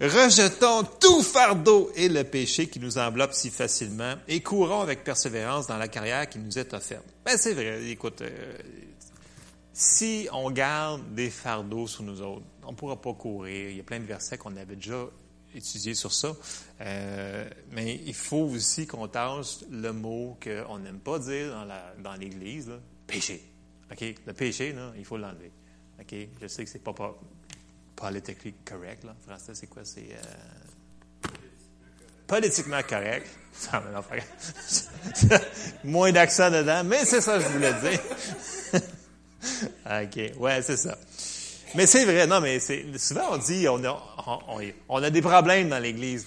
rejetons 0.00 0.82
tout 0.98 1.22
fardeau 1.22 1.92
et 1.94 2.08
le 2.08 2.24
péché 2.24 2.66
qui 2.66 2.80
nous 2.80 2.98
enveloppe 2.98 3.32
si 3.34 3.50
facilement 3.50 4.14
et 4.26 4.40
courons 4.40 4.80
avec 4.80 5.04
persévérance 5.04 5.68
dans 5.68 5.76
la 5.76 5.86
carrière 5.86 6.28
qui 6.28 6.40
nous 6.40 6.58
est 6.58 6.74
offerte. 6.74 7.04
Ben, 7.24 7.36
c'est 7.36 7.54
vrai, 7.54 7.84
écoute, 7.88 8.22
euh, 8.22 8.56
si 9.72 10.28
on 10.32 10.50
garde 10.50 11.14
des 11.14 11.30
fardeaux 11.30 11.86
sur 11.86 12.02
nous 12.02 12.20
autres, 12.20 12.42
on 12.64 12.72
ne 12.72 12.76
pourra 12.76 13.00
pas 13.00 13.12
courir. 13.14 13.70
Il 13.70 13.76
y 13.76 13.80
a 13.80 13.84
plein 13.84 14.00
de 14.00 14.04
versets 14.04 14.38
qu'on 14.38 14.56
avait 14.56 14.76
déjà 14.76 15.06
étudiés 15.54 15.94
sur 15.94 16.12
ça. 16.12 16.34
Euh, 16.80 17.48
mais 17.70 18.00
il 18.06 18.14
faut 18.14 18.44
aussi 18.44 18.86
qu'on 18.86 19.08
tâche 19.08 19.58
le 19.70 19.92
mot 19.92 20.38
qu'on 20.42 20.78
n'aime 20.78 21.00
pas 21.00 21.18
dire 21.18 21.66
dans 22.02 22.14
l'Église, 22.14 22.70
péché. 23.06 23.42
OK? 23.90 24.04
Le 24.26 24.32
péché, 24.32 24.74
il 24.96 25.04
faut 25.04 25.16
l'enlever. 25.16 25.52
OK? 26.00 26.14
Je 26.40 26.46
sais 26.46 26.64
que 26.64 26.70
c'est 26.70 26.82
pas, 26.82 26.92
pas 26.92 27.18
politiquement 27.94 28.52
correct. 28.64 29.04
En 29.04 29.28
français, 29.28 29.54
c'est 29.54 29.66
quoi? 29.66 29.84
C'est 29.84 30.08
euh, 30.12 31.28
politiquement 32.26 32.82
correct. 32.88 33.28
Moins 35.84 36.12
d'accent 36.12 36.50
dedans, 36.50 36.82
mais 36.84 37.04
c'est 37.04 37.20
ça 37.20 37.38
que 37.38 37.44
je 37.44 37.48
voulais 37.48 37.74
dire. 37.74 38.00
OK. 39.86 40.40
Ouais, 40.40 40.62
c'est 40.62 40.76
ça. 40.76 40.96
Mais 41.74 41.86
c'est 41.86 42.04
vrai, 42.04 42.26
non, 42.26 42.40
mais 42.40 42.58
souvent 42.60 43.32
on 43.32 43.36
dit 43.38 43.66
on 43.68 43.82
a, 43.84 44.02
on, 44.48 44.60
on 44.88 45.02
a 45.02 45.10
des 45.10 45.22
problèmes 45.22 45.68
dans 45.68 45.78
l'Église. 45.78 46.26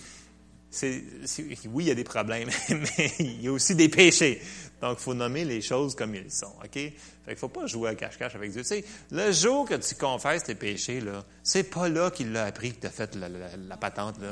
oui, 0.82 1.58
il 1.78 1.88
y 1.88 1.92
a 1.92 1.96
des 1.96 2.04
problèmes, 2.04 2.50
mais 2.70 3.12
il 3.20 3.42
y 3.44 3.48
a 3.48 3.52
aussi 3.52 3.76
des 3.76 3.90
péchés. 3.90 4.42
Donc, 4.82 4.98
il 5.00 5.04
faut 5.04 5.14
nommer 5.14 5.46
les 5.46 5.62
choses 5.62 5.96
comme 5.96 6.16
elles 6.16 6.32
sont, 6.32 6.54
OK? 6.64 6.74
Fait 6.74 6.92
qu'il 7.28 7.38
faut 7.38 7.48
pas 7.48 7.66
jouer 7.66 7.90
à 7.90 7.96
cache-cache 7.96 8.36
avec 8.36 8.52
Dieu. 8.52 8.62
Tu 8.62 8.68
sais, 8.68 8.86
le 9.10 9.32
jour 9.32 9.68
que 9.68 9.76
tu 9.76 9.96
confesses 9.96 10.44
tes 10.44 10.56
péchés, 10.56 11.00
là, 11.00 11.24
c'est 11.44 11.64
pas 11.64 11.88
là 11.88 12.12
qu'il 12.12 12.32
l'a 12.32 12.46
appris 12.46 12.74
que 12.74 12.82
tu 12.82 12.88
as 12.88 12.92
fait 12.92 13.16
la, 13.16 13.78
patente, 13.78 14.22
là. 14.22 14.32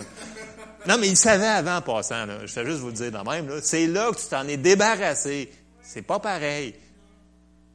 Non, 0.86 0.98
mais 1.00 1.08
il 1.08 1.18
savait 1.18 1.48
avant 1.48 1.78
en 1.78 1.82
passant, 1.82 2.26
là. 2.26 2.46
Je 2.46 2.52
fais 2.52 2.66
juste 2.66 2.80
vous 2.80 2.88
le 2.88 2.94
dire 2.94 3.12
dans 3.12 3.24
même, 3.24 3.48
là. 3.48 3.62
C'est 3.64 3.88
là 3.88 4.12
que 4.12 4.20
tu 4.20 4.28
t'en 4.28 4.48
es 4.48 4.58
débarrassé. 4.58 5.50
C'est 5.82 6.02
pas 6.02 6.20
pareil. 6.20 6.76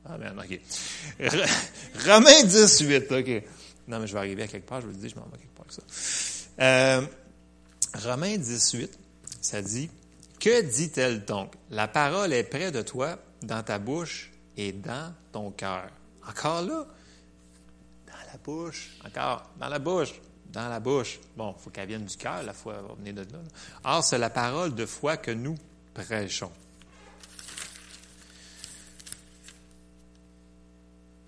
Ah, 0.09 0.17
ben, 0.17 0.35
OK. 0.39 0.61
Romains 2.07 2.45
18, 2.45 3.13
OK. 3.13 3.43
Non, 3.89 4.01
mais 4.01 4.07
je 4.07 4.13
vais 4.13 4.19
arriver 4.19 4.43
à 4.43 4.47
quelque 4.47 4.67
part, 4.67 4.81
je 4.81 4.87
vous 4.87 4.93
le 4.93 4.99
dis, 4.99 5.09
je 5.09 5.17
m'en 5.17 5.27
vais 5.27 5.39
quelque 5.39 5.55
part 5.55 5.67
avec 5.67 5.73
ça. 5.73 5.83
Euh, 6.61 7.07
Romains 7.95 8.37
18, 8.37 8.99
ça 9.41 9.63
dit, 9.63 9.91
Que 10.41 10.63
dit-elle 10.63 11.25
donc? 11.25 11.53
La 11.71 11.89
parole 11.89 12.33
est 12.33 12.45
près 12.45 12.71
de 12.71 12.83
toi, 12.83 13.19
dans 13.43 13.63
ta 13.63 13.79
bouche 13.79 14.31
et 14.57 14.73
dans 14.73 15.15
ton 15.33 15.51
cœur. 15.51 15.89
Encore 16.29 16.63
là? 16.63 16.87
Dans 18.07 18.33
la 18.33 18.39
bouche. 18.43 18.91
Encore, 19.07 19.51
dans 19.59 19.69
la 19.69 19.79
bouche. 19.79 20.15
Dans 20.47 20.69
la 20.69 20.81
bouche. 20.81 21.21
Bon, 21.37 21.55
il 21.59 21.63
faut 21.63 21.71
qu'elle 21.71 21.89
vienne 21.89 22.05
du 22.05 22.17
cœur, 22.17 22.43
la 22.43 22.53
foi 22.53 22.75
va 22.75 22.95
venir 22.95 23.15
de 23.15 23.21
là. 23.21 23.39
Or, 23.85 24.03
c'est 24.03 24.19
la 24.19 24.31
parole 24.31 24.75
de 24.75 24.87
foi 24.87 25.17
que 25.19 25.31
nous 25.31 25.57
prêchons. 25.95 26.51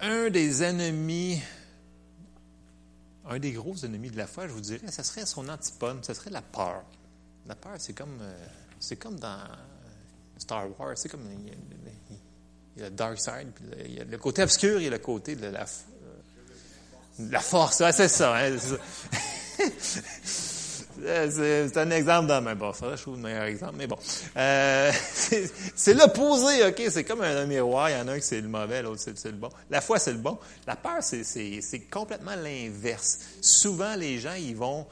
Un 0.02 0.30
des 0.30 0.62
ennemis 0.62 1.40
un 3.30 3.38
des 3.38 3.52
gros 3.52 3.76
ennemis 3.84 4.10
de 4.10 4.16
la 4.16 4.26
foi, 4.26 4.48
je 4.48 4.52
vous 4.52 4.60
dirais, 4.60 4.90
ce 4.90 5.02
serait 5.04 5.24
son 5.24 5.48
antipode, 5.48 6.04
ce 6.04 6.14
serait 6.14 6.30
la 6.30 6.42
peur. 6.42 6.82
La 7.46 7.54
peur, 7.54 7.74
c'est 7.78 7.92
comme, 7.92 8.18
euh, 8.20 8.46
c'est 8.80 8.96
comme 8.96 9.18
dans 9.20 9.38
Star 10.36 10.66
Wars, 10.78 10.96
c'est 10.96 11.08
comme 11.08 11.28
il 11.30 12.82
y, 12.82 12.82
a, 12.82 12.88
le 12.88 12.90
dark 12.90 13.18
side, 13.20 13.52
puis 13.54 13.64
il 13.84 13.94
y 13.94 14.00
a 14.00 14.04
le 14.04 14.18
côté 14.18 14.42
obscur 14.42 14.80
et 14.80 14.90
le 14.90 14.98
côté 14.98 15.36
de 15.36 15.46
la, 15.46 15.64
la 17.18 17.40
force. 17.40 17.82
c'est 17.92 18.08
ça. 18.08 18.36
Hein, 18.36 18.56
un 21.06 21.90
exemple 21.90 22.28
dans 22.28 22.42
ma 22.42 22.54
bon, 22.54 22.72
ça, 22.72 22.94
je 22.96 23.02
trouve 23.02 23.16
le 23.16 23.22
meilleur 23.22 23.44
exemple, 23.44 23.74
mais 23.76 23.86
bon. 23.86 23.98
Euh, 24.36 24.92
c'est 25.74 25.94
l'opposé, 25.94 26.66
OK? 26.66 26.82
C'est 26.90 27.04
comme 27.04 27.22
un, 27.22 27.46
miroir. 27.46 27.90
Il 27.90 27.96
y 27.96 28.00
en 28.00 28.08
a 28.08 28.12
un 28.12 28.18
qui 28.18 28.26
c'est 28.26 28.40
le 28.40 28.48
mauvais, 28.48 28.82
l'autre 28.82 29.00
c'est 29.00 29.30
le 29.30 29.36
bon. 29.36 29.50
La 29.70 29.80
foi, 29.80 29.98
c'est 29.98 30.12
le 30.12 30.18
bon. 30.18 30.38
La 30.66 30.76
peur, 30.76 31.02
c'est 31.02 31.88
complètement 31.90 32.36
l'inverse. 32.36 33.20
Souvent, 33.40 33.94
les 33.94 34.18
gens, 34.18 34.34
ils 34.34 34.56
vont... 34.56 34.86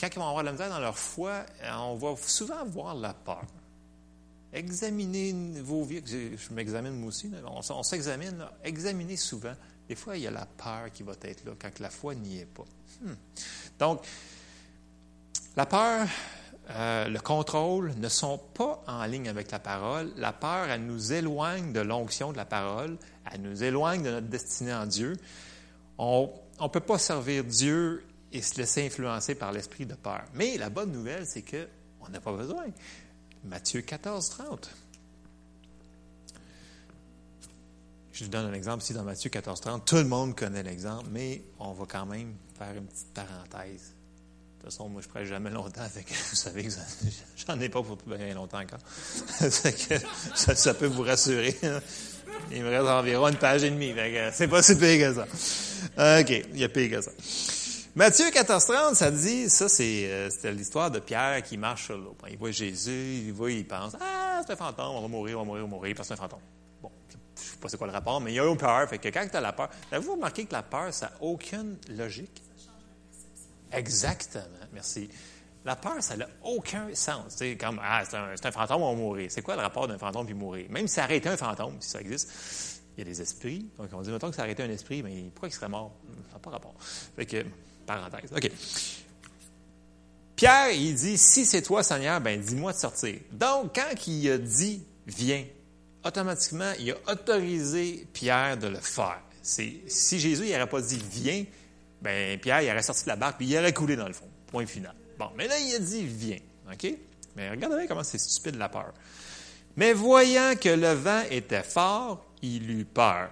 Quand 0.00 0.08
ils 0.12 0.18
vont 0.18 0.28
avoir 0.28 0.42
de 0.42 0.46
la 0.46 0.52
misère 0.52 0.68
dans 0.68 0.80
leur 0.80 0.98
foi, 0.98 1.44
on 1.78 1.94
va 1.94 2.14
souvent 2.26 2.64
voir 2.66 2.94
la 2.94 3.14
peur. 3.14 3.44
Examinez 4.52 5.60
vos 5.62 5.84
vies. 5.84 6.02
Je 6.04 6.52
m'examine 6.52 6.92
moi 6.92 7.08
aussi. 7.08 7.30
On, 7.46 7.82
s'examine. 7.82 8.44
Examinez 8.64 9.16
souvent. 9.16 9.54
Des 9.88 9.94
fois, 9.94 10.16
il 10.16 10.24
y 10.24 10.26
a 10.26 10.30
la 10.30 10.46
peur 10.46 10.90
qui 10.92 11.02
va 11.02 11.12
être 11.22 11.44
là 11.44 11.52
quand 11.58 11.78
la 11.78 11.90
foi 11.90 12.14
n'y 12.14 12.38
est 12.40 12.46
pas. 12.46 12.64
Hmm. 13.00 13.14
Donc, 13.78 14.02
la 15.56 15.66
peur, 15.66 16.06
euh, 16.70 17.08
le 17.08 17.18
contrôle 17.18 17.94
ne 17.96 18.08
sont 18.08 18.38
pas 18.38 18.82
en 18.86 19.04
ligne 19.04 19.28
avec 19.28 19.50
la 19.50 19.58
parole. 19.58 20.12
La 20.16 20.32
peur, 20.32 20.68
elle 20.68 20.86
nous 20.86 21.12
éloigne 21.12 21.72
de 21.72 21.80
l'onction 21.80 22.32
de 22.32 22.36
la 22.36 22.44
parole, 22.44 22.96
elle 23.30 23.42
nous 23.42 23.64
éloigne 23.64 24.02
de 24.02 24.10
notre 24.10 24.28
destinée 24.28 24.74
en 24.74 24.86
Dieu. 24.86 25.16
On 25.98 26.32
ne 26.60 26.68
peut 26.68 26.80
pas 26.80 26.98
servir 26.98 27.44
Dieu 27.44 28.04
et 28.32 28.42
se 28.42 28.56
laisser 28.56 28.86
influencer 28.86 29.34
par 29.34 29.52
l'esprit 29.52 29.86
de 29.86 29.94
peur. 29.94 30.22
Mais 30.34 30.56
la 30.56 30.70
bonne 30.70 30.92
nouvelle, 30.92 31.26
c'est 31.26 31.42
qu'on 31.42 32.08
n'a 32.08 32.20
pas 32.20 32.32
besoin. 32.32 32.66
Matthieu 33.44 33.80
14, 33.80 34.28
30. 34.28 34.70
Je 38.12 38.24
vous 38.24 38.30
donne 38.30 38.46
un 38.46 38.52
exemple 38.52 38.84
ici 38.84 38.92
dans 38.92 39.02
Matthieu 39.02 39.30
14, 39.30 39.60
30. 39.60 39.84
Tout 39.84 39.96
le 39.96 40.04
monde 40.04 40.36
connaît 40.36 40.62
l'exemple, 40.62 41.08
mais 41.10 41.42
on 41.58 41.72
va 41.72 41.86
quand 41.86 42.06
même 42.06 42.34
faire 42.56 42.76
une 42.76 42.86
petite 42.86 43.12
parenthèse. 43.12 43.94
De 44.60 44.66
toute 44.66 44.74
façon, 44.74 44.90
moi, 44.90 45.00
je 45.00 45.06
ne 45.06 45.10
prêche 45.10 45.28
jamais 45.28 45.48
longtemps, 45.48 45.80
avec, 45.80 46.06
vous 46.10 46.36
savez 46.36 46.64
que 46.64 46.70
j'en 47.48 47.58
ai 47.58 47.70
pas 47.70 47.82
pour 47.82 47.96
bien 47.96 48.34
longtemps 48.34 48.60
encore. 48.60 48.78
ça, 50.34 50.74
peut 50.74 50.86
vous 50.86 51.02
rassurer. 51.02 51.56
Hein. 51.62 51.80
Il 52.52 52.62
me 52.62 52.68
reste 52.68 52.86
environ 52.86 53.28
une 53.28 53.38
page 53.38 53.64
et 53.64 53.70
demie. 53.70 53.94
C'est 54.34 54.48
pas 54.48 54.62
si 54.62 54.76
pire 54.76 55.08
que 55.08 55.14
ça. 55.14 56.20
OK, 56.20 56.44
il 56.52 56.58
y 56.58 56.64
a 56.64 56.68
pire 56.68 56.90
que 56.90 57.00
ça. 57.00 57.10
Matthieu 57.94 58.26
14,30, 58.26 58.96
ça 58.96 59.10
dit, 59.10 59.48
ça, 59.48 59.64
euh, 59.80 60.28
c'est 60.30 60.52
l'histoire 60.52 60.90
de 60.90 60.98
Pierre 60.98 61.42
qui 61.42 61.56
marche 61.56 61.86
sur 61.86 61.96
l'eau. 61.96 62.14
Il 62.30 62.36
voit 62.36 62.50
Jésus, 62.50 63.22
il 63.24 63.32
voit, 63.32 63.50
il 63.50 63.66
pense, 63.66 63.96
ah, 63.98 64.42
c'est 64.46 64.52
un 64.52 64.56
fantôme, 64.56 64.94
on 64.94 65.00
va 65.00 65.08
mourir, 65.08 65.38
on 65.38 65.40
va 65.40 65.46
mourir, 65.46 65.64
on 65.64 65.68
va 65.68 65.74
mourir, 65.76 65.94
parce 65.96 66.06
que 66.06 66.14
c'est 66.14 66.20
un 66.20 66.22
fantôme. 66.22 66.40
Bon, 66.82 66.90
je 67.08 67.14
ne 67.14 67.50
sais 67.50 67.56
pas 67.56 67.68
c'est 67.70 67.78
quoi 67.78 67.86
le 67.86 67.94
rapport, 67.94 68.20
mais 68.20 68.32
il 68.32 68.34
y 68.34 68.40
a 68.40 68.46
eu 68.46 68.56
peur. 68.58 68.86
Fait 68.90 68.98
que 68.98 69.08
quand 69.08 69.26
tu 69.26 69.38
as 69.38 69.40
la 69.40 69.54
peur, 69.54 69.70
avez-vous 69.90 70.12
remarqué 70.12 70.44
que 70.44 70.52
la 70.52 70.62
peur, 70.62 70.92
ça 70.92 71.06
n'a 71.06 71.12
aucune 71.22 71.78
logique? 71.88 72.42
Exactement, 73.72 74.44
merci. 74.72 75.08
La 75.64 75.76
peur, 75.76 75.96
ça 76.02 76.16
n'a 76.16 76.26
aucun 76.42 76.88
sens. 76.94 77.34
C'est 77.36 77.56
comme, 77.56 77.80
ah, 77.82 78.02
c'est 78.08 78.16
un, 78.16 78.52
fantôme, 78.52 78.82
on 78.82 78.94
va 78.94 78.98
mourir. 78.98 79.30
C'est 79.30 79.42
quoi 79.42 79.56
le 79.56 79.62
rapport 79.62 79.86
d'un 79.86 79.98
fantôme 79.98 80.24
puis 80.24 80.34
mourir? 80.34 80.66
Même 80.70 80.88
si 80.88 80.94
ça 80.94 81.04
arrêtait 81.04 81.28
un 81.28 81.36
fantôme, 81.36 81.76
si 81.80 81.90
ça 81.90 82.00
existe, 82.00 82.80
il 82.96 83.00
y 83.00 83.02
a 83.02 83.04
des 83.04 83.20
esprits. 83.20 83.68
Donc, 83.78 83.90
on 83.92 84.00
dit, 84.00 84.10
mettons 84.10 84.30
que 84.30 84.36
ça 84.36 84.42
arrêtait 84.42 84.62
un 84.62 84.70
esprit, 84.70 85.02
mais 85.02 85.30
pourquoi 85.34 85.48
il 85.48 85.52
serait 85.52 85.68
mort? 85.68 85.94
Ça 86.28 86.34
n'a 86.34 86.38
pas 86.38 86.50
rapport. 86.50 86.74
Fait 86.80 87.26
que, 87.26 87.44
parenthèse. 87.86 88.32
OK. 88.34 88.50
Pierre, 90.34 90.70
il 90.70 90.94
dit, 90.94 91.18
si 91.18 91.44
c'est 91.44 91.60
toi, 91.60 91.82
Seigneur, 91.82 92.18
ben 92.22 92.40
dis-moi 92.40 92.72
de 92.72 92.78
sortir. 92.78 93.16
Donc, 93.30 93.74
quand 93.74 94.06
il 94.06 94.30
a 94.30 94.38
dit, 94.38 94.82
viens, 95.06 95.44
automatiquement, 96.06 96.72
il 96.78 96.92
a 96.92 97.12
autorisé 97.12 98.08
Pierre 98.14 98.56
de 98.56 98.68
le 98.68 98.78
faire. 98.78 99.20
si 99.42 100.18
Jésus 100.18 100.50
n'aurait 100.50 100.66
pas 100.66 100.80
dit, 100.80 101.02
viens, 101.10 101.44
ben 102.02 102.38
Pierre, 102.38 102.62
il 102.62 102.70
aurait 102.70 102.82
sorti 102.82 103.04
de 103.04 103.08
la 103.08 103.16
barque, 103.16 103.36
puis 103.38 103.46
il 103.46 103.56
aurait 103.58 103.72
coulé 103.72 103.96
dans 103.96 104.06
le 104.06 104.12
fond. 104.12 104.28
Point 104.46 104.66
final. 104.66 104.94
Bon, 105.18 105.30
mais 105.36 105.46
là, 105.46 105.58
il 105.58 105.74
a 105.74 105.78
dit, 105.78 106.04
viens. 106.04 106.38
OK? 106.72 106.94
Mais 107.36 107.50
regardez 107.50 107.86
comment 107.86 108.02
c'est 108.02 108.18
stupide 108.18 108.56
la 108.56 108.68
peur. 108.68 108.92
Mais 109.76 109.92
voyant 109.92 110.54
que 110.60 110.68
le 110.68 110.92
vent 110.92 111.22
était 111.30 111.62
fort, 111.62 112.24
il 112.42 112.70
eut 112.70 112.84
peur. 112.84 113.30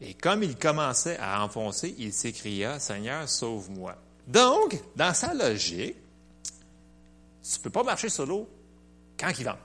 Et 0.00 0.14
comme 0.14 0.42
il 0.42 0.56
commençait 0.56 1.16
à 1.18 1.44
enfoncer, 1.44 1.94
il 1.98 2.12
s'écria, 2.12 2.78
Seigneur, 2.80 3.28
sauve-moi. 3.28 3.96
Donc, 4.26 4.80
dans 4.96 5.14
sa 5.14 5.32
logique, 5.32 5.96
tu 7.42 7.58
ne 7.58 7.62
peux 7.62 7.70
pas 7.70 7.82
marcher 7.82 8.08
sur 8.08 8.26
l'eau 8.26 8.48
quand 9.18 9.30
il 9.38 9.44
vente. 9.44 9.58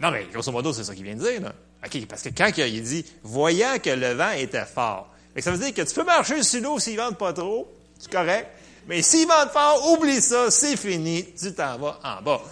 Non, 0.00 0.10
mais 0.10 0.26
grosso 0.26 0.52
modo, 0.52 0.72
c'est 0.72 0.84
ça 0.84 0.94
qu'il 0.94 1.04
vient 1.04 1.16
de 1.16 1.20
dire. 1.20 1.40
Là. 1.40 1.54
OK, 1.84 2.06
parce 2.06 2.22
que 2.22 2.30
quand 2.30 2.50
il 2.56 2.82
dit, 2.82 3.04
voyant 3.22 3.78
que 3.82 3.90
le 3.90 4.12
vent 4.12 4.30
était 4.30 4.64
fort, 4.64 5.12
ça 5.38 5.50
veut 5.50 5.58
dire 5.58 5.74
que 5.74 5.82
tu 5.82 5.94
peux 5.94 6.04
marcher 6.04 6.42
sur 6.42 6.62
l'eau 6.62 6.78
s'il 6.78 6.96
vente 6.96 7.18
pas 7.18 7.32
trop, 7.32 7.72
c'est 7.98 8.10
correct. 8.10 8.48
Mais 8.88 9.02
s'il 9.02 9.26
vente 9.26 9.50
fort, 9.50 9.92
oublie 9.92 10.20
ça, 10.20 10.50
c'est 10.50 10.76
fini, 10.76 11.26
tu 11.38 11.52
t'en 11.52 11.78
vas 11.78 11.98
en 12.02 12.22
bas. 12.22 12.42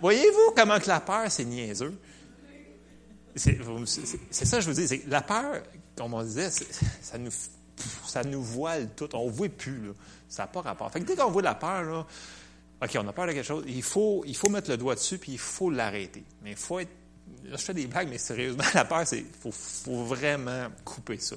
Voyez-vous 0.00 0.52
comment 0.56 0.80
que 0.80 0.88
la 0.88 1.00
peur, 1.00 1.30
c'est 1.30 1.44
niaiseux? 1.44 1.96
C'est 3.36 3.56
ça 4.44 4.56
que 4.56 4.62
je 4.62 4.70
vous 4.70 4.74
dis. 4.74 5.02
La 5.06 5.22
peur, 5.22 5.62
comme 5.96 6.14
on 6.14 6.22
disait, 6.22 6.50
ça 6.50 7.18
nous, 7.18 7.30
ça 8.06 8.24
nous 8.24 8.42
voile 8.42 8.90
tout. 8.96 9.08
On 9.14 9.26
ne 9.26 9.30
voit 9.30 9.48
plus. 9.48 9.86
Là. 9.86 9.92
Ça 10.28 10.42
n'a 10.42 10.46
pas 10.48 10.62
rapport. 10.62 10.90
Fait 10.90 11.00
que 11.00 11.04
dès 11.04 11.14
qu'on 11.14 11.30
voit 11.30 11.42
la 11.42 11.54
peur, 11.54 11.82
là, 11.82 12.06
OK, 12.82 12.98
on 12.98 13.06
a 13.06 13.12
peur 13.12 13.26
de 13.28 13.32
quelque 13.32 13.46
chose, 13.46 13.64
il 13.68 13.82
faut, 13.82 14.24
il 14.26 14.36
faut 14.36 14.48
mettre 14.48 14.70
le 14.70 14.76
doigt 14.76 14.96
dessus, 14.96 15.18
puis 15.18 15.32
il 15.32 15.38
faut 15.38 15.70
l'arrêter. 15.70 16.24
Mais 16.42 16.50
il 16.50 16.56
faut 16.56 16.80
être 16.80 16.90
je 17.44 17.56
fais 17.56 17.74
des 17.74 17.86
blagues, 17.86 18.08
mais 18.08 18.18
sérieusement, 18.18 18.64
la 18.74 18.84
peur, 18.84 19.06
c'est 19.06 19.24
faut, 19.40 19.52
faut 19.52 20.04
vraiment 20.04 20.68
couper 20.84 21.18
ça. 21.18 21.36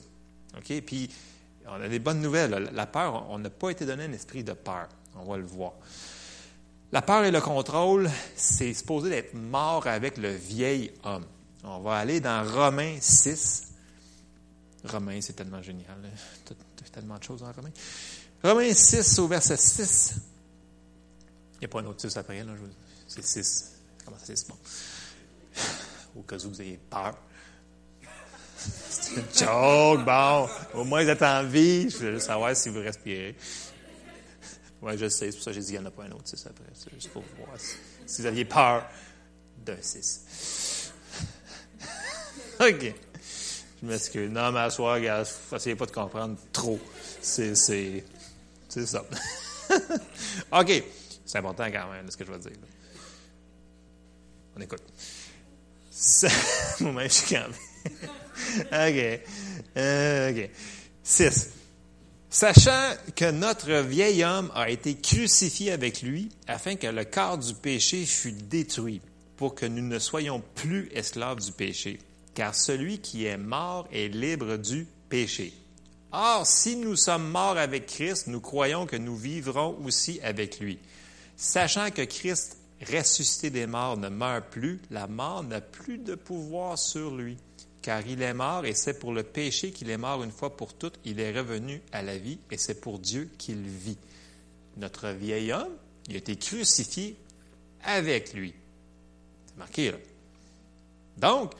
OK? 0.57 0.81
Puis, 0.81 1.09
on 1.67 1.81
a 1.81 1.87
des 1.87 1.99
bonnes 1.99 2.21
nouvelles. 2.21 2.69
La 2.73 2.85
peur, 2.85 3.29
on 3.29 3.39
n'a 3.39 3.49
pas 3.49 3.69
été 3.69 3.85
donné 3.85 4.05
un 4.05 4.13
esprit 4.13 4.43
de 4.43 4.53
peur. 4.53 4.87
On 5.15 5.25
va 5.25 5.37
le 5.37 5.45
voir. 5.45 5.73
La 6.91 7.01
peur 7.01 7.23
et 7.25 7.31
le 7.31 7.41
contrôle, 7.41 8.09
c'est 8.35 8.73
supposé 8.73 9.09
d'être 9.09 9.33
mort 9.33 9.87
avec 9.87 10.17
le 10.17 10.31
vieil 10.31 10.93
homme. 11.03 11.25
On 11.63 11.79
va 11.79 11.97
aller 11.97 12.19
dans 12.19 12.47
Romains 12.47 12.97
6. 13.01 13.73
Romains, 14.85 15.19
c'est 15.21 15.33
tellement 15.33 15.61
génial. 15.61 15.97
Tellement 16.91 17.17
de 17.17 17.23
choses 17.23 17.41
dans 17.41 17.51
Romains. 17.51 17.71
Romains 18.43 18.73
6 18.73 19.19
au 19.19 19.27
verset 19.27 19.57
6. 19.57 20.15
Il 21.55 21.59
n'y 21.61 21.65
a 21.65 21.67
pas 21.67 21.81
un 21.81 21.85
autre 21.85 22.01
6 22.01 22.15
après, 22.15 22.43
là. 22.43 22.53
C'est 23.07 23.25
6. 23.25 23.71
Comment 24.05 24.17
ça, 24.17 24.35
c'est 24.35 24.47
bon? 24.47 24.57
au 26.15 26.21
cas 26.21 26.37
où 26.37 26.49
vous 26.49 26.61
ayez 26.61 26.79
peur. 26.89 27.15
C'est 28.57 29.15
une 29.17 29.23
joke, 29.37 30.05
bon. 30.05 30.49
Au 30.73 30.83
moins, 30.83 31.03
vous 31.03 31.09
êtes 31.09 31.21
en 31.21 31.43
vie. 31.43 31.89
Je 31.89 31.97
veux 31.97 32.13
juste 32.13 32.27
savoir 32.27 32.55
si 32.55 32.69
vous 32.69 32.79
respirez. 32.79 33.35
Oui, 34.81 34.97
je 34.97 35.09
sais. 35.09 35.31
C'est 35.31 35.37
pour 35.37 35.43
ça 35.43 35.51
que 35.51 35.55
j'ai 35.55 35.61
dit 35.61 35.67
qu'il 35.67 35.79
n'y 35.79 35.85
en 35.85 35.87
a 35.87 35.91
pas 35.91 36.03
un 36.03 36.11
autre 36.11 36.27
6 36.27 36.45
après. 36.47 36.65
C'est 36.73 36.93
juste 36.93 37.09
pour 37.09 37.23
voir 37.37 37.57
si, 38.05 38.21
vous 38.21 38.25
aviez 38.27 38.45
peur 38.45 38.87
d'un 39.65 39.81
6. 39.81 40.91
OK. 42.59 42.93
Je 43.81 43.87
m'excuse. 43.87 44.29
Non, 44.29 44.51
mais 44.51 44.59
à 44.59 44.69
soir, 44.69 44.99
gars, 44.99 45.23
essayez 45.53 45.75
pas 45.75 45.85
de 45.85 45.91
comprendre 45.91 46.37
trop. 46.51 46.79
C'est, 47.21 47.55
C'est 47.55 48.03
ça. 48.69 49.03
OK. 50.51 50.83
C'est 51.25 51.39
important 51.39 51.65
quand 51.65 51.91
même, 51.91 52.09
ce 52.09 52.17
que 52.17 52.25
je 52.25 52.31
vais 52.31 52.39
dire. 52.39 52.51
On 54.55 54.61
écoute. 54.61 54.83
Moi-même, 56.81 57.07
je 57.07 57.13
suis 57.13 57.35
quand 57.35 57.45
OK. 58.71 59.19
Euh, 59.77 60.31
OK. 60.31 60.49
6. 61.03 61.49
Sachant 62.29 62.93
que 63.15 63.31
notre 63.31 63.71
vieil 63.81 64.23
homme 64.25 64.51
a 64.55 64.69
été 64.69 64.95
crucifié 64.95 65.71
avec 65.71 66.01
lui, 66.01 66.29
afin 66.47 66.75
que 66.75 66.87
le 66.87 67.05
corps 67.05 67.37
du 67.37 67.53
péché 67.53 68.05
fût 68.05 68.33
détruit, 68.33 69.01
pour 69.37 69.55
que 69.55 69.65
nous 69.65 69.87
ne 69.87 69.99
soyons 69.99 70.43
plus 70.55 70.89
esclaves 70.93 71.39
du 71.39 71.51
péché. 71.51 71.99
Car 72.33 72.53
celui 72.53 72.99
qui 72.99 73.25
est 73.25 73.37
mort 73.37 73.87
est 73.93 74.09
libre 74.09 74.57
du 74.57 74.87
péché. 75.07 75.53
Or, 76.11 76.45
si 76.45 76.75
nous 76.75 76.95
sommes 76.95 77.29
morts 77.29 77.57
avec 77.57 77.85
Christ, 77.85 78.27
nous 78.27 78.41
croyons 78.41 78.85
que 78.85 78.95
nous 78.97 79.15
vivrons 79.15 79.77
aussi 79.85 80.19
avec 80.21 80.59
lui. 80.59 80.79
Sachant 81.37 81.91
que 81.91 82.01
Christ 82.01 82.57
ressuscité 82.85 83.49
des 83.49 83.67
morts 83.67 83.97
ne 83.97 84.09
meurt 84.09 84.49
plus, 84.49 84.81
la 84.89 85.07
mort 85.07 85.43
n'a 85.43 85.61
plus 85.61 85.97
de 85.97 86.15
pouvoir 86.15 86.77
sur 86.77 87.15
lui, 87.15 87.37
car 87.81 88.05
il 88.05 88.21
est 88.21 88.33
mort 88.33 88.65
et 88.65 88.73
c'est 88.73 88.99
pour 88.99 89.13
le 89.13 89.23
péché 89.23 89.71
qu'il 89.71 89.89
est 89.89 89.97
mort 89.97 90.23
une 90.23 90.31
fois 90.31 90.55
pour 90.55 90.73
toutes, 90.73 90.99
il 91.05 91.19
est 91.19 91.37
revenu 91.37 91.81
à 91.91 92.01
la 92.01 92.17
vie 92.17 92.39
et 92.51 92.57
c'est 92.57 92.81
pour 92.81 92.99
Dieu 92.99 93.29
qu'il 93.37 93.61
vit. 93.61 93.97
Notre 94.77 95.09
vieil 95.09 95.51
homme, 95.51 95.73
il 96.07 96.15
a 96.15 96.17
été 96.17 96.35
crucifié 96.35 97.17
avec 97.83 98.33
lui. 98.33 98.53
C'est 99.47 99.57
marqué 99.57 99.91
là. 99.91 99.97
Donc, 101.17 101.53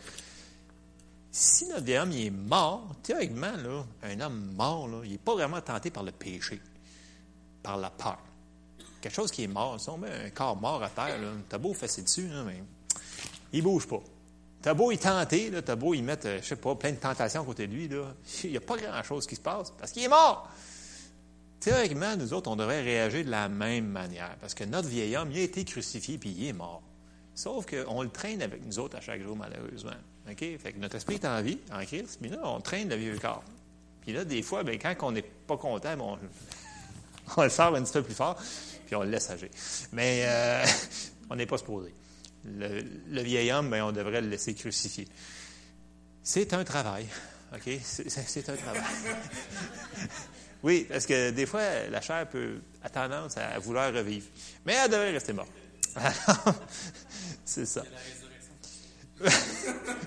si 1.31 1.67
notre 1.67 1.83
vieil 1.83 1.97
homme 1.99 2.11
est 2.11 2.29
mort, 2.29 2.95
théoriquement, 3.03 3.55
là, 3.55 3.85
un 4.03 4.19
homme 4.21 4.53
mort, 4.55 4.87
là, 4.87 5.01
il 5.03 5.11
n'est 5.11 5.17
pas 5.17 5.33
vraiment 5.33 5.61
tenté 5.61 5.91
par 5.91 6.03
le 6.03 6.11
péché, 6.11 6.59
par 7.61 7.77
la 7.77 7.89
peur 7.89 8.19
quelque 9.05 9.15
chose 9.15 9.31
qui 9.31 9.43
est 9.43 9.47
mort. 9.47 9.77
On 9.87 9.97
met 9.97 10.09
un 10.09 10.29
corps 10.31 10.55
mort 10.55 10.81
à 10.81 10.89
terre, 10.89 11.19
t'as 11.47 11.59
beau 11.59 11.75
fesser 11.75 12.01
dessus, 12.01 12.27
mais 12.43 12.63
il 13.53 13.61
bouge 13.61 13.87
pas. 13.87 14.01
T'as 14.63 14.73
beau 14.73 14.91
y 14.91 14.97
tenter, 14.97 15.51
t'as 15.63 15.75
beau 15.75 15.93
y 15.93 16.01
mettre, 16.01 16.27
euh, 16.27 16.39
je 16.41 16.47
sais 16.47 16.55
pas, 16.55 16.73
plein 16.73 16.91
de 16.91 16.97
tentations 16.97 17.43
à 17.43 17.45
côté 17.45 17.67
de 17.67 17.73
lui, 17.73 17.87
il 18.45 18.49
n'y 18.49 18.57
a 18.57 18.61
pas 18.61 18.77
grand-chose 18.77 19.27
qui 19.27 19.35
se 19.35 19.41
passe 19.41 19.71
parce 19.77 19.91
qu'il 19.91 20.01
est 20.01 20.07
mort. 20.07 20.49
Théoriquement, 21.59 22.17
nous 22.17 22.33
autres, 22.33 22.49
on 22.49 22.55
devrait 22.55 22.81
réagir 22.81 23.23
de 23.23 23.29
la 23.29 23.47
même 23.47 23.85
manière 23.85 24.35
parce 24.41 24.55
que 24.55 24.63
notre 24.63 24.87
vieil 24.87 25.15
homme, 25.15 25.29
il 25.31 25.37
a 25.37 25.43
été 25.43 25.63
crucifié 25.63 26.17
puis 26.17 26.31
il 26.35 26.47
est 26.47 26.53
mort. 26.53 26.81
Sauf 27.35 27.67
qu'on 27.67 28.01
le 28.01 28.09
traîne 28.09 28.41
avec 28.41 28.65
nous 28.65 28.79
autres 28.79 28.97
à 28.97 29.01
chaque 29.01 29.21
jour, 29.21 29.35
malheureusement. 29.35 29.91
OK? 30.27 30.39
Fait 30.39 30.73
que 30.73 30.79
notre 30.79 30.95
esprit 30.95 31.15
est 31.15 31.25
en 31.25 31.43
vie, 31.43 31.59
en 31.71 31.85
Christ, 31.85 32.17
mais 32.21 32.29
là, 32.29 32.39
on 32.43 32.59
traîne 32.59 32.89
le 32.89 32.95
vieux 32.95 33.19
corps. 33.19 33.43
Puis 34.01 34.13
là, 34.13 34.25
des 34.25 34.41
fois, 34.41 34.63
bien, 34.63 34.79
quand 34.79 34.95
on 35.03 35.11
n'est 35.11 35.21
pas 35.21 35.57
content, 35.57 35.93
on, 35.99 36.17
on 37.37 37.43
le 37.43 37.49
sort 37.49 37.75
un 37.75 37.83
petit 37.83 37.93
peu 37.93 38.01
plus 38.01 38.15
fort 38.15 38.41
puis 38.85 38.95
on 38.95 39.03
le 39.03 39.09
laisse 39.09 39.29
agir. 39.29 39.49
Mais 39.91 40.23
euh, 40.25 40.65
on 41.29 41.35
n'est 41.35 41.45
pas 41.45 41.57
supposé. 41.57 41.93
Le, 42.45 42.81
le 43.09 43.21
vieil 43.21 43.51
homme, 43.51 43.69
bien, 43.69 43.85
on 43.85 43.91
devrait 43.91 44.21
le 44.21 44.29
laisser 44.29 44.53
crucifier. 44.53 45.07
C'est 46.21 46.53
un 46.53 46.63
travail, 46.63 47.07
OK? 47.53 47.69
C'est 47.83 48.49
un 48.49 48.55
travail. 48.55 48.81
oui, 50.63 50.85
parce 50.89 51.05
que 51.05 51.31
des 51.31 51.45
fois, 51.45 51.87
la 51.89 52.01
chair 52.01 52.27
peut 52.29 52.59
a 52.83 52.89
tendance 52.89 53.37
à 53.37 53.57
vouloir 53.59 53.93
revivre. 53.93 54.27
Mais 54.65 54.73
elle 54.73 54.91
devrait 54.91 55.11
rester 55.11 55.33
morte. 55.33 55.51
c'est 57.45 57.65
ça. 57.65 57.83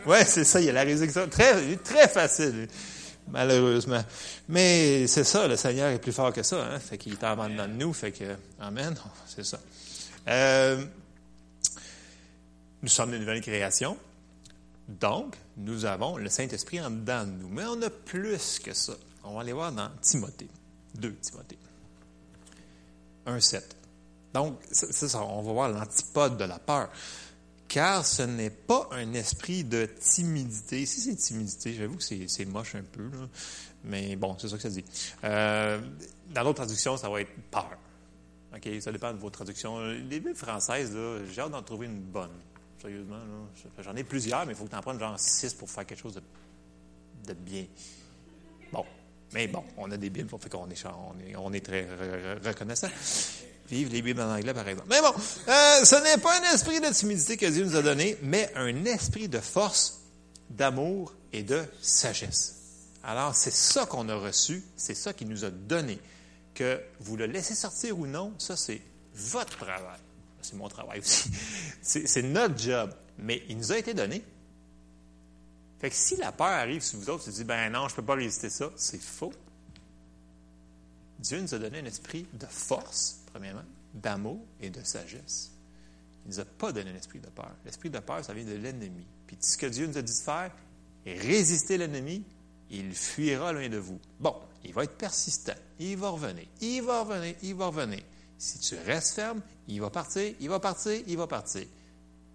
oui, 0.07 0.19
c'est 0.27 0.45
ça, 0.45 0.61
il 0.61 0.67
y 0.67 0.71
a 0.71 0.73
la 0.73 0.83
résurrection. 0.83 1.29
Très, 1.29 1.77
très 1.77 2.09
facile 2.09 2.69
malheureusement. 3.31 4.03
Mais 4.49 5.07
c'est 5.07 5.25
ça, 5.25 5.47
le 5.47 5.57
Seigneur 5.57 5.91
est 5.91 5.99
plus 5.99 6.13
fort 6.13 6.33
que 6.33 6.43
ça. 6.43 6.65
Hein? 6.65 6.79
Fait 6.79 6.99
qu'il 6.99 7.13
est 7.13 7.25
en 7.25 7.49
de 7.49 7.67
nous. 7.67 7.93
Fait 7.93 8.13
que, 8.13 8.37
Amen, 8.61 8.95
c'est 9.27 9.45
ça. 9.45 9.59
Euh, 10.29 10.85
nous 12.83 12.89
sommes 12.89 13.15
une 13.15 13.21
nouvelle 13.21 13.41
création. 13.41 13.97
Donc, 14.89 15.37
nous 15.57 15.85
avons 15.85 16.17
le 16.17 16.29
Saint-Esprit 16.29 16.81
en 16.81 16.91
dedans 16.91 17.25
de 17.25 17.31
nous. 17.31 17.49
Mais 17.49 17.65
on 17.65 17.81
a 17.83 17.91
plus 17.91 18.59
que 18.59 18.73
ça. 18.73 18.95
On 19.25 19.35
va 19.35 19.43
aller 19.43 19.53
voir 19.53 19.73
dans 19.73 19.91
Timothée. 20.01 20.49
2 20.95 21.15
Timothée. 21.17 21.59
1,7. 23.27 23.63
Donc, 24.33 24.59
c'est 24.71 25.09
ça, 25.09 25.23
on 25.23 25.43
va 25.43 25.53
voir 25.53 25.69
l'antipode 25.69 26.37
de 26.37 26.45
la 26.45 26.59
peur 26.59 26.91
car 27.69 28.05
ce 28.05 28.23
n'est 28.23 28.51
pas 28.51 28.89
un 28.93 29.13
esprit 29.13 29.63
de 29.63 29.87
timidité. 29.87 30.87
Si 30.87 31.01
c'est 31.01 31.15
timidité, 31.15 31.75
j'avoue 31.75 31.97
que 31.97 32.03
c'est 32.03 32.45
moche 32.47 32.75
un 32.75 32.83
peu, 32.83 33.11
mais 33.85 34.17
bon, 34.17 34.37
c'est 34.39 34.49
ça 34.49 34.57
que 34.57 34.63
ça 34.63 34.71
dit. 34.71 34.85
Euh, 35.25 35.81
dans 36.31 36.45
d'autres 36.45 36.65
traductions, 36.65 36.97
ça 36.97 37.09
va 37.09 37.21
être 37.21 37.31
peur. 37.51 37.79
OK, 38.55 38.69
ça 38.81 38.91
dépend 38.91 39.13
de 39.13 39.19
vos 39.19 39.29
traductions. 39.29 39.79
Les 39.81 40.21
Bibles 40.21 40.35
françaises, 40.35 40.97
j'ai 41.31 41.41
hâte 41.41 41.51
d'en 41.51 41.63
trouver 41.63 41.87
une 41.87 42.01
bonne. 42.01 42.33
Sérieusement, 42.81 43.21
j'en 43.81 43.95
ai 43.95 44.05
plusieurs, 44.05 44.47
mais 44.47 44.53
il 44.53 44.57
faut 44.57 44.65
que 44.65 44.71
tu 44.71 44.77
en 44.77 44.81
prennes 44.81 44.99
genre 44.99 45.19
six 45.19 45.53
pour 45.53 45.69
faire 45.69 45.85
quelque 45.85 46.01
chose 46.01 46.21
de, 47.27 47.35
bien. 47.35 47.67
Bon, 48.73 48.85
mais 49.35 49.47
bon, 49.47 49.63
on 49.77 49.91
a 49.91 49.97
des 49.97 50.09
Bibles, 50.09 50.31
fait 50.41 50.49
qu'on 50.49 50.71
est, 50.71 50.85
on 50.87 51.21
est, 51.21 51.37
on 51.37 51.53
est 51.53 51.65
très 51.65 51.87
reconnaissant. 52.43 52.89
Vive 53.71 53.93
les 53.93 54.01
Bibles 54.03 54.21
en 54.21 54.35
anglais, 54.35 54.55
par 54.55 54.67
exemple. 54.67 54.89
Mais 54.91 55.01
bon, 55.01 55.13
euh, 55.49 55.85
ce 55.85 56.03
n'est 56.03 56.21
pas 56.21 56.41
un 56.41 56.55
esprit 56.55 56.81
de 56.81 56.87
timidité 56.87 57.37
que 57.37 57.47
Dieu 57.47 57.65
nous 57.65 57.77
a 57.77 57.83
donné, 57.83 58.17
mais 58.23 58.51
un 58.55 58.85
esprit 58.87 59.29
de 59.29 59.41
force, 59.41 60.01
d'amour 60.49 61.15
et 61.33 61.43
de 61.43 61.63
sagesse. 61.83 62.57
Alors, 63.05 63.35
c'est 63.35 63.53
ça 63.53 63.87
qu'on 63.87 64.09
a 64.09 64.15
reçu, 64.15 64.65
c'est 64.77 64.95
ça 64.95 65.13
qu'il 65.13 65.29
nous 65.29 65.45
a 65.45 65.51
donné. 65.51 65.99
Que 66.55 66.81
vous 67.01 67.17
le 67.17 67.27
laissez 67.27 67.55
sortir 67.55 67.99
ou 67.99 68.07
non, 68.07 68.33
ça, 68.39 68.57
c'est 68.57 68.81
votre 69.15 69.59
travail. 69.59 70.01
C'est 70.41 70.55
mon 70.55 70.69
travail 70.69 71.01
aussi. 71.01 71.31
C'est 71.83 72.23
notre 72.23 72.59
job. 72.59 72.93
Mais 73.19 73.43
il 73.49 73.59
nous 73.59 73.73
a 73.73 73.79
été 73.79 73.93
donné. 73.95 74.25
Fait 75.81 75.91
que 75.91 75.97
si 75.97 76.17
la 76.17 76.33
peur 76.33 76.47
arrive 76.47 76.83
sur 76.83 76.99
vous 76.99 77.11
autres, 77.11 77.25
vous 77.25 77.33
dites, 77.33 77.47
ben 77.47 77.71
non, 77.71 77.89
je 77.89 77.93
ne 77.93 77.97
peux 77.97 78.05
pas 78.05 78.15
résister 78.15 78.51
ça, 78.51 78.71
c'est 78.77 79.01
faux. 79.01 79.33
Dieu 81.19 81.41
nous 81.41 81.55
a 81.55 81.59
donné 81.59 81.81
un 81.81 81.85
esprit 81.85 82.27
de 82.33 82.47
force, 82.47 83.21
premièrement, 83.39 83.65
d'amour 83.95 84.45
et 84.61 84.69
de 84.69 84.83
sagesse. 84.83 85.53
Il 86.25 86.31
ne 86.31 86.35
nous 86.35 86.41
a 86.41 86.45
pas 86.45 86.73
donné 86.73 86.91
un 86.91 86.97
esprit 86.97 87.21
de 87.21 87.29
peur. 87.29 87.55
L'esprit 87.65 87.89
de 87.89 88.01
peur, 88.01 88.25
ça 88.25 88.35
vient 88.35 88.45
de 88.45 88.55
l'ennemi. 88.55 89.07
Puis 89.29 89.37
ce 89.41 89.57
que 89.57 89.67
Dieu 89.67 89.87
nous 89.87 89.97
a 89.97 90.03
dit 90.03 90.13
de 90.13 90.19
faire, 90.19 90.51
résister 91.07 91.79
l'ennemi, 91.79 92.25
il 92.69 92.93
fuira 92.93 93.53
loin 93.53 93.69
de 93.69 93.77
vous. 93.77 94.01
Bon, 94.19 94.35
il 94.65 94.75
va 94.75 94.83
être 94.83 94.97
persistant, 94.97 95.55
il 95.79 95.97
va 95.97 96.09
revenir, 96.09 96.47
il 96.61 96.83
va 96.83 97.05
revenir, 97.05 97.37
il 97.41 97.55
va 97.55 97.67
revenir. 97.67 98.03
Si 98.37 98.59
tu 98.59 98.75
restes 98.75 99.15
ferme, 99.15 99.41
il 99.69 99.81
va 99.81 99.91
partir, 99.91 100.35
il 100.41 100.49
va 100.49 100.59
partir, 100.59 101.01
il 101.07 101.17
va 101.17 101.29
partir. 101.29 101.65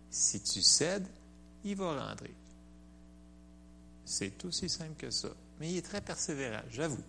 Si 0.09 0.39
tu 0.41 0.61
cèdes, 0.61 1.07
il 1.65 1.75
va 1.75 2.07
rentrer. 2.07 2.33
C'est 4.05 4.45
aussi 4.45 4.69
simple 4.69 4.95
que 4.97 5.11
ça. 5.11 5.29
Mais 5.59 5.69
il 5.69 5.77
est 5.77 5.81
très 5.81 6.01
persévérant, 6.01 6.63
j'avoue. 6.71 7.03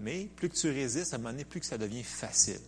Mais 0.00 0.24
plus 0.34 0.48
que 0.48 0.56
tu 0.56 0.68
résistes, 0.70 1.12
à 1.12 1.16
un 1.16 1.18
moment 1.20 1.30
donné, 1.30 1.44
plus 1.44 1.60
que 1.60 1.66
ça 1.66 1.78
devient 1.78 2.02
facile. 2.02 2.60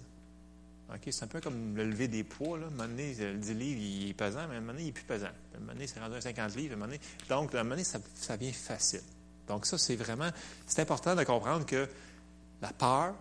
C'est 1.10 1.24
un 1.24 1.28
peu 1.28 1.40
comme 1.40 1.76
le 1.76 1.84
lever 1.84 2.08
des 2.08 2.24
poids. 2.24 2.58
Là. 2.58 2.64
À 2.64 2.68
un 2.68 2.70
moment 2.70 2.88
donné, 2.88 3.14
le 3.14 3.34
10 3.34 3.54
livres, 3.54 3.80
il 3.80 4.10
est 4.10 4.14
pesant, 4.14 4.46
mais 4.48 4.54
à 4.54 4.58
un 4.58 4.60
moment 4.60 4.72
donné, 4.72 4.84
il 4.84 4.86
n'est 4.86 4.92
plus 4.92 5.04
pesant. 5.04 5.26
À 5.26 5.56
un 5.56 5.60
moment 5.60 5.72
donné, 5.72 5.86
c'est 5.86 6.00
rendu 6.00 6.16
à 6.16 6.20
50 6.20 6.56
livres. 6.56 6.74
Un 6.76 6.78
donné, 6.78 7.00
donc, 7.28 7.54
à 7.54 7.60
un 7.60 7.62
moment 7.62 7.74
donné, 7.74 7.84
ça, 7.84 7.98
ça 8.14 8.36
devient 8.36 8.52
facile. 8.52 9.02
Donc, 9.46 9.66
ça, 9.66 9.78
c'est 9.78 9.96
vraiment, 9.96 10.30
c'est 10.66 10.80
important 10.80 11.14
de 11.14 11.24
comprendre 11.24 11.66
que 11.66 11.88
la 12.60 12.72
peur, 12.72 13.14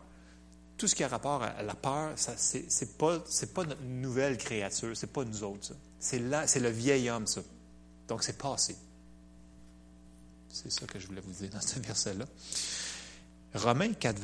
tout 0.77 0.87
ce 0.87 0.95
qui 0.95 1.03
a 1.03 1.07
rapport 1.07 1.43
à 1.43 1.61
la 1.61 1.75
peur, 1.75 2.13
ce 2.17 2.57
n'est 2.57 2.91
pas, 2.97 3.19
pas 3.53 3.63
notre 3.65 3.83
nouvelle 3.83 4.37
créature, 4.37 4.95
c'est 4.95 5.11
pas 5.11 5.23
nous 5.23 5.43
autres, 5.43 5.67
ça. 5.67 5.73
C'est, 5.99 6.59
le 6.59 6.69
vieil 6.69 7.09
homme, 7.09 7.27
ça. 7.27 7.41
Donc, 8.07 8.23
c'est 8.23 8.37
passé. 8.37 8.75
C'est 10.49 10.71
ça 10.71 10.85
que 10.85 10.99
je 10.99 11.07
voulais 11.07 11.21
vous 11.21 11.31
dire 11.31 11.49
dans 11.49 11.61
ce 11.61 11.79
verset-là. 11.79 12.25
Romains 13.53 13.93
4, 13.93 14.19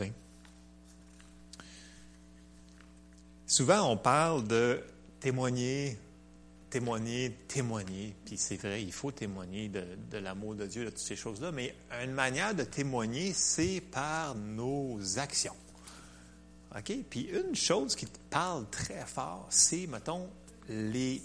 Souvent, 3.49 3.89
on 3.89 3.95
parle 3.95 4.45
de 4.45 4.83
témoigner, 5.21 5.97
témoigner, 6.69 7.31
témoigner. 7.47 8.13
Puis 8.25 8.35
c'est 8.35 8.57
vrai, 8.57 8.83
il 8.83 8.91
faut 8.91 9.11
témoigner 9.11 9.69
de, 9.69 10.17
l'amour 10.17 10.53
de 10.55 10.65
Dieu, 10.65 10.83
de 10.83 10.89
toutes 10.89 10.99
ces 10.99 11.15
choses-là. 11.15 11.53
Mais 11.53 11.73
une 12.03 12.11
manière 12.11 12.53
de 12.53 12.65
témoigner, 12.65 13.31
c'est 13.31 13.79
par 13.79 14.35
nos 14.35 14.99
actions. 15.17 15.55
OK? 16.77 16.93
Puis 17.09 17.29
une 17.31 17.55
chose 17.55 17.95
qui 17.95 18.05
parle 18.29 18.69
très 18.69 19.05
fort, 19.05 19.47
c'est, 19.49 19.87
mettons, 19.87 20.29
les 20.67 21.21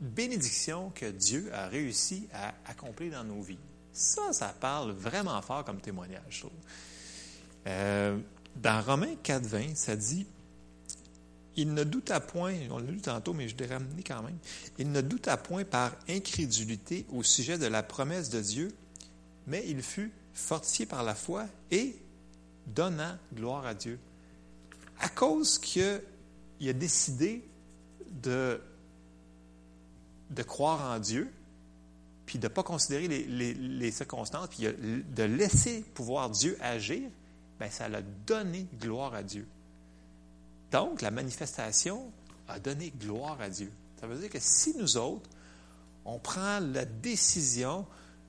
bénédictions 0.00 0.90
que 0.94 1.10
Dieu 1.10 1.50
a 1.52 1.68
réussi 1.68 2.28
à 2.32 2.54
accomplir 2.64 3.12
dans 3.12 3.24
nos 3.24 3.42
vies. 3.42 3.58
Ça, 3.92 4.32
ça 4.32 4.54
parle 4.58 4.92
vraiment 4.92 5.42
fort 5.42 5.64
comme 5.64 5.82
témoignage. 5.82 6.46
Euh, 7.66 8.18
dans 8.56 8.80
Romains 8.80 9.16
4, 9.22 9.44
20, 9.44 9.76
ça 9.76 9.96
dit 9.96 10.26
il 11.58 11.74
ne 11.74 11.82
douta 11.82 12.20
point, 12.20 12.54
on 12.70 12.78
l'a 12.78 12.90
lu 12.90 13.00
tantôt, 13.00 13.32
mais 13.32 13.48
je 13.48 13.56
l'ai 13.56 13.66
ramené 13.66 14.04
quand 14.04 14.22
même, 14.22 14.38
il 14.78 14.92
ne 14.92 15.00
douta 15.00 15.36
point 15.36 15.64
par 15.64 15.96
incrédulité 16.08 17.04
au 17.08 17.24
sujet 17.24 17.58
de 17.58 17.66
la 17.66 17.82
promesse 17.82 18.30
de 18.30 18.40
Dieu, 18.40 18.72
mais 19.48 19.64
il 19.66 19.82
fut 19.82 20.12
fortifié 20.32 20.86
par 20.86 21.02
la 21.02 21.16
foi 21.16 21.46
et 21.72 21.96
donnant 22.66 23.16
gloire 23.34 23.66
à 23.66 23.74
Dieu. 23.74 23.98
à 25.00 25.08
cause 25.08 25.58
qu'il 25.58 26.00
a 26.60 26.72
décidé 26.72 27.44
de, 28.10 28.60
croire 30.46 30.92
en 30.92 31.00
Dieu, 31.00 31.28
puis 32.24 32.38
de 32.38 32.46
ne 32.46 32.52
pas 32.52 32.62
considérer 32.62 33.08
les, 33.08 33.90
circonstances, 33.90 34.48
puis 34.48 34.64
de 34.64 35.22
laisser 35.24 35.82
pouvoir 35.94 36.30
Dieu 36.30 36.56
agir, 36.60 37.08
bien, 37.58 37.70
ça 37.70 37.86
a 37.86 38.00
donné 38.00 38.68
gloire 38.78 39.14
à 39.14 39.24
Dieu. 39.24 39.48
Donc, 40.72 41.02
la 41.02 41.10
manifestation 41.10 42.12
a 42.46 42.58
donné 42.58 42.90
gloire 42.90 43.40
à 43.40 43.48
Dieu. 43.48 43.72
Ça 44.00 44.06
veut 44.06 44.16
dire 44.16 44.30
que 44.30 44.38
si 44.40 44.76
nous 44.76 44.96
autres, 44.96 45.28
on 46.04 46.18
prend 46.18 46.60
la 46.60 46.84
décision 46.84 47.86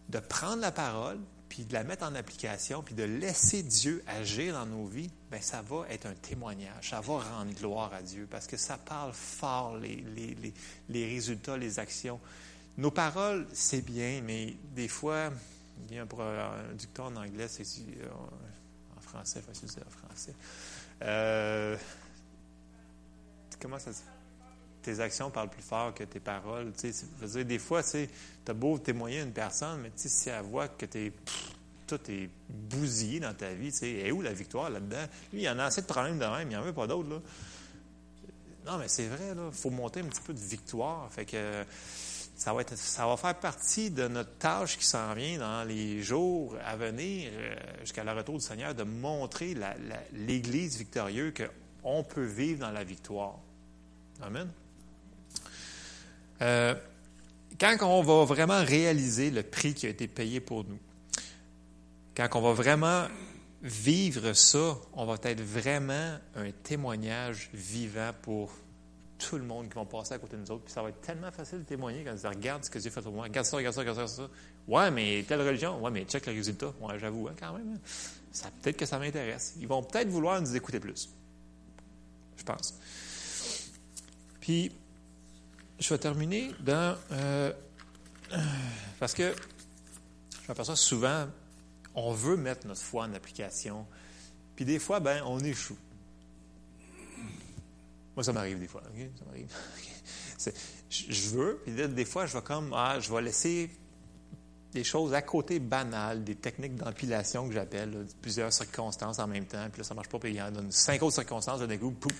de 0.09 0.19
prendre 0.19 0.61
la 0.61 0.71
parole, 0.71 1.19
puis 1.49 1.65
de 1.65 1.73
la 1.73 1.83
mettre 1.83 2.05
en 2.05 2.13
application, 2.15 2.83
puis 2.83 2.93
de 2.93 3.03
laisser 3.03 3.63
Dieu 3.63 4.03
agir 4.07 4.53
dans 4.53 4.65
nos 4.65 4.85
vies, 4.85 5.09
bien, 5.31 5.41
ça 5.41 5.61
va 5.61 5.85
être 5.89 6.05
un 6.05 6.13
témoignage, 6.13 6.89
ça 6.89 7.01
va 7.01 7.19
rendre 7.19 7.53
gloire 7.53 7.93
à 7.93 8.01
Dieu, 8.01 8.27
parce 8.29 8.47
que 8.47 8.57
ça 8.57 8.77
parle 8.77 9.13
fort 9.13 9.77
les, 9.77 10.53
résultats, 10.89 11.57
les 11.57 11.79
actions. 11.79 12.19
Nos 12.77 12.91
paroles, 12.91 13.47
c'est 13.53 13.81
bien, 13.81 14.21
mais 14.23 14.55
des 14.75 14.87
fois, 14.87 15.31
il 15.89 15.95
y 15.95 15.99
a 15.99 16.03
un, 16.03 16.73
dicton 16.73 17.05
en 17.05 17.15
anglais, 17.15 17.47
c'est 17.47 17.63
euh, 17.63 18.07
en 18.97 19.01
français, 19.01 19.41
de 19.41 19.67
dire 19.67 19.83
en 19.87 20.07
français. 20.07 20.33
Euh, 21.01 21.77
comment 23.61 23.79
ça 23.79 23.93
se 23.93 23.99
dit? 23.99 24.07
Tes 24.81 24.99
actions 25.01 25.29
parlent 25.29 25.49
plus 25.49 25.61
fort 25.61 25.93
que 25.93 26.03
tes 26.03 26.19
paroles. 26.19 26.71
Des 27.45 27.59
fois, 27.59 27.83
tu 27.83 28.07
as 28.47 28.53
beau 28.53 28.79
témoigner 28.79 29.19
à 29.19 29.23
une 29.23 29.33
personne, 29.33 29.81
mais 29.81 29.91
si 29.95 30.29
elle 30.29 30.43
voit 30.43 30.69
que 30.69 30.85
es, 30.97 31.11
tout 31.85 31.99
est 32.09 32.29
bousillé 32.47 33.19
dans 33.19 33.33
ta 33.33 33.53
vie, 33.53 33.71
tu 33.71 33.79
sais, 33.79 34.11
où 34.11 34.21
la 34.21 34.31
victoire 34.31 34.69
là-dedans? 34.69 35.05
Lui, 35.33 35.43
il 35.43 35.49
en 35.49 35.59
a 35.59 35.65
assez 35.65 35.81
de 35.81 35.87
problèmes 35.87 36.17
de 36.17 36.25
même, 36.25 36.43
il 36.43 36.49
n'y 36.49 36.55
en 36.55 36.61
veut 36.61 36.73
pas 36.73 36.87
d'autres. 36.87 37.21
Non, 38.65 38.77
mais 38.77 38.87
c'est 38.87 39.07
vrai, 39.07 39.33
il 39.35 39.51
faut 39.51 39.69
monter 39.69 39.99
un 39.99 40.05
petit 40.05 40.21
peu 40.21 40.33
de 40.33 40.39
victoire. 40.39 41.11
Fait 41.11 41.25
que 41.25 41.65
ça 42.37 42.53
va, 42.53 42.61
être, 42.61 42.77
ça 42.77 43.05
va 43.05 43.17
faire 43.17 43.37
partie 43.37 43.91
de 43.91 44.07
notre 44.07 44.37
tâche 44.37 44.77
qui 44.77 44.85
s'en 44.85 45.13
vient 45.13 45.39
dans 45.39 45.67
les 45.67 46.01
jours 46.01 46.55
à 46.63 46.77
venir, 46.77 47.31
euh, 47.33 47.55
jusqu'à 47.81 48.05
le 48.05 48.13
retour 48.13 48.35
du 48.35 48.45
Seigneur, 48.45 48.73
de 48.73 48.83
montrer 48.83 49.57
l'Église 50.13 50.77
victorieuse 50.77 51.33
qu'on 51.83 52.03
peut 52.05 52.23
vivre 52.23 52.61
dans 52.61 52.71
la 52.71 52.85
victoire. 52.85 53.39
Amen. 54.21 54.49
Euh, 56.41 56.75
quand 57.59 57.77
on 57.81 58.01
va 58.01 58.25
vraiment 58.25 58.63
réaliser 58.63 59.31
le 59.31 59.43
prix 59.43 59.73
qui 59.73 59.85
a 59.85 59.89
été 59.89 60.07
payé 60.07 60.39
pour 60.39 60.63
nous, 60.63 60.79
quand 62.15 62.27
on 62.35 62.41
va 62.41 62.53
vraiment 62.53 63.07
vivre 63.61 64.33
ça, 64.33 64.77
on 64.93 65.05
va 65.05 65.15
être 65.23 65.41
vraiment 65.41 66.17
un 66.35 66.51
témoignage 66.63 67.49
vivant 67.53 68.11
pour 68.21 68.51
tout 69.17 69.37
le 69.37 69.43
monde 69.43 69.67
qui 69.67 69.75
va 69.75 69.85
passer 69.85 70.13
à 70.13 70.17
côté 70.17 70.37
de 70.37 70.41
nous 70.41 70.51
autres. 70.51 70.63
Puis 70.63 70.73
ça 70.73 70.81
va 70.81 70.89
être 70.89 71.01
tellement 71.01 71.31
facile 71.31 71.59
de 71.59 71.63
témoigner 71.63 72.03
quand 72.03 72.11
ils 72.11 72.15
disent 72.15 72.25
Regarde 72.25 72.63
ce 72.63 72.69
que 72.69 72.79
Dieu 72.79 72.89
fait 72.89 73.01
pour 73.01 73.11
moi, 73.11 73.25
regarde 73.25 73.45
ça, 73.45 73.57
regarde 73.57 73.75
ça, 73.75 73.81
regarde 73.81 73.97
ça, 73.99 74.07
ça. 74.07 74.29
Ouais, 74.67 74.89
mais 74.91 75.25
telle 75.27 75.41
religion, 75.41 75.81
ouais, 75.81 75.91
mais 75.91 76.05
check 76.05 76.25
le 76.25 76.33
résultat. 76.33 76.73
Ouais, 76.79 76.97
j'avoue, 76.97 77.27
hein, 77.27 77.35
quand 77.37 77.53
même. 77.53 77.73
Hein. 77.75 77.79
Ça, 78.31 78.49
peut-être 78.61 78.77
que 78.77 78.85
ça 78.85 78.97
m'intéresse. 78.97 79.55
Ils 79.59 79.67
vont 79.67 79.83
peut-être 79.83 80.07
vouloir 80.07 80.39
nous 80.39 80.55
écouter 80.55 80.79
plus. 80.79 81.09
Je 82.37 82.43
pense. 82.43 82.79
Puis, 84.39 84.71
je 85.79 85.89
vais 85.89 85.97
terminer 85.97 86.51
dans. 86.59 86.97
Euh, 87.11 87.53
parce 88.99 89.13
que 89.13 89.33
je 90.43 90.47
m'aperçois 90.47 90.75
souvent, 90.75 91.27
on 91.95 92.13
veut 92.13 92.37
mettre 92.37 92.67
notre 92.67 92.81
foi 92.81 93.05
en 93.05 93.13
application. 93.13 93.85
Puis 94.55 94.65
des 94.65 94.79
fois, 94.79 94.99
ben, 94.99 95.23
on 95.25 95.39
échoue. 95.39 95.77
Moi, 98.15 98.23
ça 98.23 98.33
m'arrive 98.33 98.59
des 98.59 98.67
fois. 98.67 98.83
Ça 98.83 99.25
m'arrive. 99.25 99.47
Je 100.89 101.29
veux, 101.29 101.61
puis 101.63 101.73
des 101.73 102.05
fois, 102.05 102.25
je 102.25 102.33
vais 102.33 102.41
comme, 102.41 102.73
ah, 102.73 102.99
je 102.99 103.13
vais 103.13 103.21
laisser 103.21 103.69
des 104.71 104.83
choses 104.83 105.13
à 105.13 105.21
côté 105.21 105.59
banales, 105.59 106.23
des 106.23 106.35
techniques 106.35 106.75
d'empilation 106.75 107.47
que 107.47 107.53
j'appelle, 107.53 108.07
plusieurs 108.21 108.51
circonstances 108.51 109.19
en 109.19 109.27
même 109.27 109.45
temps, 109.45 109.67
puis 109.71 109.81
là, 109.81 109.83
ça 109.83 109.93
marche 109.93 110.09
pas, 110.09 110.17
puis 110.17 110.31
il 110.31 110.37
y 110.37 110.41
en 110.41 110.55
a 110.55 110.61
cinq 110.71 111.03
autres 111.03 111.15
circonstances, 111.15 111.59
d'un 111.61 111.77
coup, 111.77 111.91
pouf, 111.91 112.13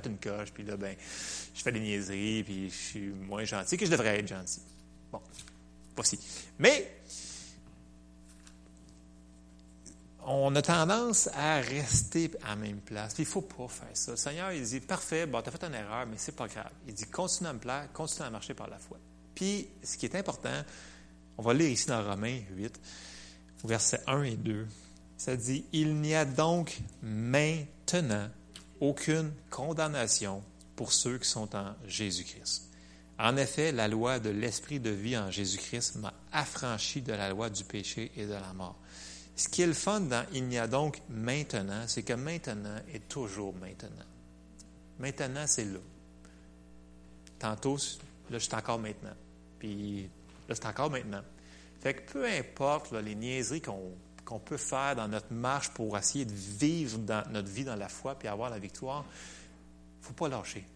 pète 0.00 0.06
une 0.06 0.18
coche, 0.18 0.52
puis 0.52 0.64
là, 0.64 0.76
ben, 0.76 0.96
je 1.54 1.62
fais 1.62 1.72
des 1.72 1.80
niaiseries, 1.80 2.42
puis 2.44 2.70
je 2.70 2.74
suis 2.74 3.08
moins 3.08 3.44
gentil 3.44 3.76
que 3.76 3.86
je 3.86 3.90
devrais 3.90 4.18
être 4.18 4.28
gentil. 4.28 4.60
Bon, 5.10 5.20
voici. 5.94 6.18
Mais, 6.58 7.00
on 10.24 10.54
a 10.54 10.62
tendance 10.62 11.28
à 11.34 11.56
rester 11.60 12.30
à 12.44 12.50
la 12.50 12.56
même 12.56 12.80
place. 12.80 13.14
il 13.18 13.22
ne 13.22 13.26
faut 13.26 13.40
pas 13.40 13.66
faire 13.66 13.88
ça. 13.94 14.10
Le 14.12 14.16
Seigneur, 14.16 14.52
il 14.52 14.62
dit, 14.62 14.80
parfait, 14.80 15.26
bon, 15.26 15.40
tu 15.40 15.48
as 15.48 15.52
fait 15.52 15.64
une 15.64 15.74
erreur, 15.74 16.06
mais 16.06 16.16
c'est 16.18 16.36
pas 16.36 16.46
grave. 16.46 16.70
Il 16.86 16.94
dit, 16.94 17.06
continue 17.06 17.48
à 17.48 17.52
me 17.54 17.58
plaire, 17.58 17.88
continue 17.92 18.26
à 18.26 18.30
marcher 18.30 18.54
par 18.54 18.68
la 18.68 18.78
foi. 18.78 18.98
Puis, 19.34 19.68
ce 19.82 19.96
qui 19.96 20.06
est 20.06 20.14
important, 20.16 20.62
on 21.38 21.42
va 21.42 21.54
lire 21.54 21.70
ici 21.70 21.86
dans 21.86 22.04
Romains 22.04 22.40
8, 22.50 22.80
versets 23.64 24.00
1 24.06 24.22
et 24.24 24.36
2. 24.36 24.66
Ça 25.16 25.34
dit, 25.34 25.64
il 25.72 25.94
n'y 25.96 26.14
a 26.14 26.24
donc 26.24 26.78
maintenant 27.02 28.28
aucune 28.80 29.32
condamnation 29.50 30.42
pour 30.76 30.92
ceux 30.92 31.18
qui 31.18 31.28
sont 31.28 31.54
en 31.56 31.74
Jésus-Christ. 31.86 32.68
En 33.18 33.36
effet, 33.36 33.72
la 33.72 33.88
loi 33.88 34.20
de 34.20 34.30
l'esprit 34.30 34.78
de 34.78 34.90
vie 34.90 35.16
en 35.16 35.30
Jésus-Christ 35.30 35.96
m'a 35.96 36.14
affranchi 36.32 37.02
de 37.02 37.12
la 37.12 37.30
loi 37.30 37.50
du 37.50 37.64
péché 37.64 38.12
et 38.16 38.26
de 38.26 38.32
la 38.32 38.52
mort. 38.52 38.78
Ce 39.34 39.48
qui 39.48 39.62
est 39.62 39.84
dans 39.86 40.26
Il 40.32 40.46
n'y 40.46 40.58
a 40.58 40.66
donc 40.66 41.00
maintenant, 41.08 41.84
c'est 41.86 42.02
que 42.02 42.12
maintenant 42.12 42.76
est 42.92 43.08
toujours 43.08 43.54
maintenant. 43.54 44.04
Maintenant, 44.98 45.44
c'est 45.46 45.64
là. 45.64 45.78
Tantôt, 47.38 47.76
là, 48.30 48.38
je 48.38 48.44
suis 48.44 48.54
encore 48.54 48.78
maintenant. 48.78 49.14
Puis 49.58 50.08
là, 50.48 50.54
c'est 50.54 50.66
encore 50.66 50.90
maintenant. 50.90 51.22
Fait 51.80 51.94
que 51.94 52.12
peu 52.12 52.26
importe 52.26 52.92
les 52.92 53.14
niaiseries 53.14 53.60
qu'on 53.60 53.92
peut 54.38 54.58
faire 54.58 54.94
dans 54.94 55.08
notre 55.08 55.32
marche 55.32 55.70
pour 55.70 55.96
essayer 55.96 56.26
de 56.26 56.32
vivre 56.32 56.98
dans 56.98 57.26
notre 57.30 57.48
vie 57.48 57.64
dans 57.64 57.76
la 57.76 57.88
foi 57.88 58.14
puis 58.14 58.28
avoir 58.28 58.50
la 58.50 58.58
victoire, 58.58 59.04
il 59.06 60.00
ne 60.02 60.06
faut 60.06 60.12
pas 60.12 60.28
lâcher. 60.28 60.66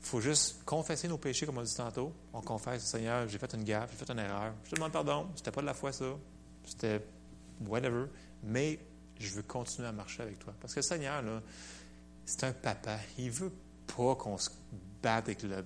Il 0.00 0.06
faut 0.06 0.20
juste 0.20 0.64
confesser 0.64 1.08
nos 1.08 1.18
péchés, 1.18 1.44
comme 1.44 1.58
on 1.58 1.62
dit 1.62 1.74
tantôt. 1.74 2.12
On 2.32 2.40
confesse, 2.40 2.84
Seigneur, 2.84 3.28
j'ai 3.28 3.38
fait 3.38 3.52
une 3.54 3.64
gaffe, 3.64 3.90
j'ai 3.90 4.04
fait 4.04 4.10
une 4.10 4.18
erreur. 4.18 4.54
Je 4.64 4.70
te 4.70 4.74
demande 4.76 4.92
pardon. 4.92 5.28
C'était 5.36 5.50
pas 5.50 5.60
de 5.60 5.66
la 5.66 5.74
foi, 5.74 5.92
ça. 5.92 6.06
C'était 6.64 7.04
whatever, 7.66 8.06
mais 8.42 8.78
je 9.18 9.34
veux 9.34 9.42
continuer 9.42 9.88
à 9.88 9.92
marcher 9.92 10.22
avec 10.22 10.38
toi. 10.38 10.54
Parce 10.60 10.74
que 10.74 10.82
Seigneur, 10.82 11.22
là, 11.22 11.42
c'est 12.24 12.44
un 12.44 12.52
papa. 12.52 12.98
Il 13.18 13.30
veut 13.30 13.52
pas 13.96 14.14
qu'on 14.14 14.38
se 14.38 14.50
batte 15.02 15.26
avec 15.26 15.42
le 15.42 15.64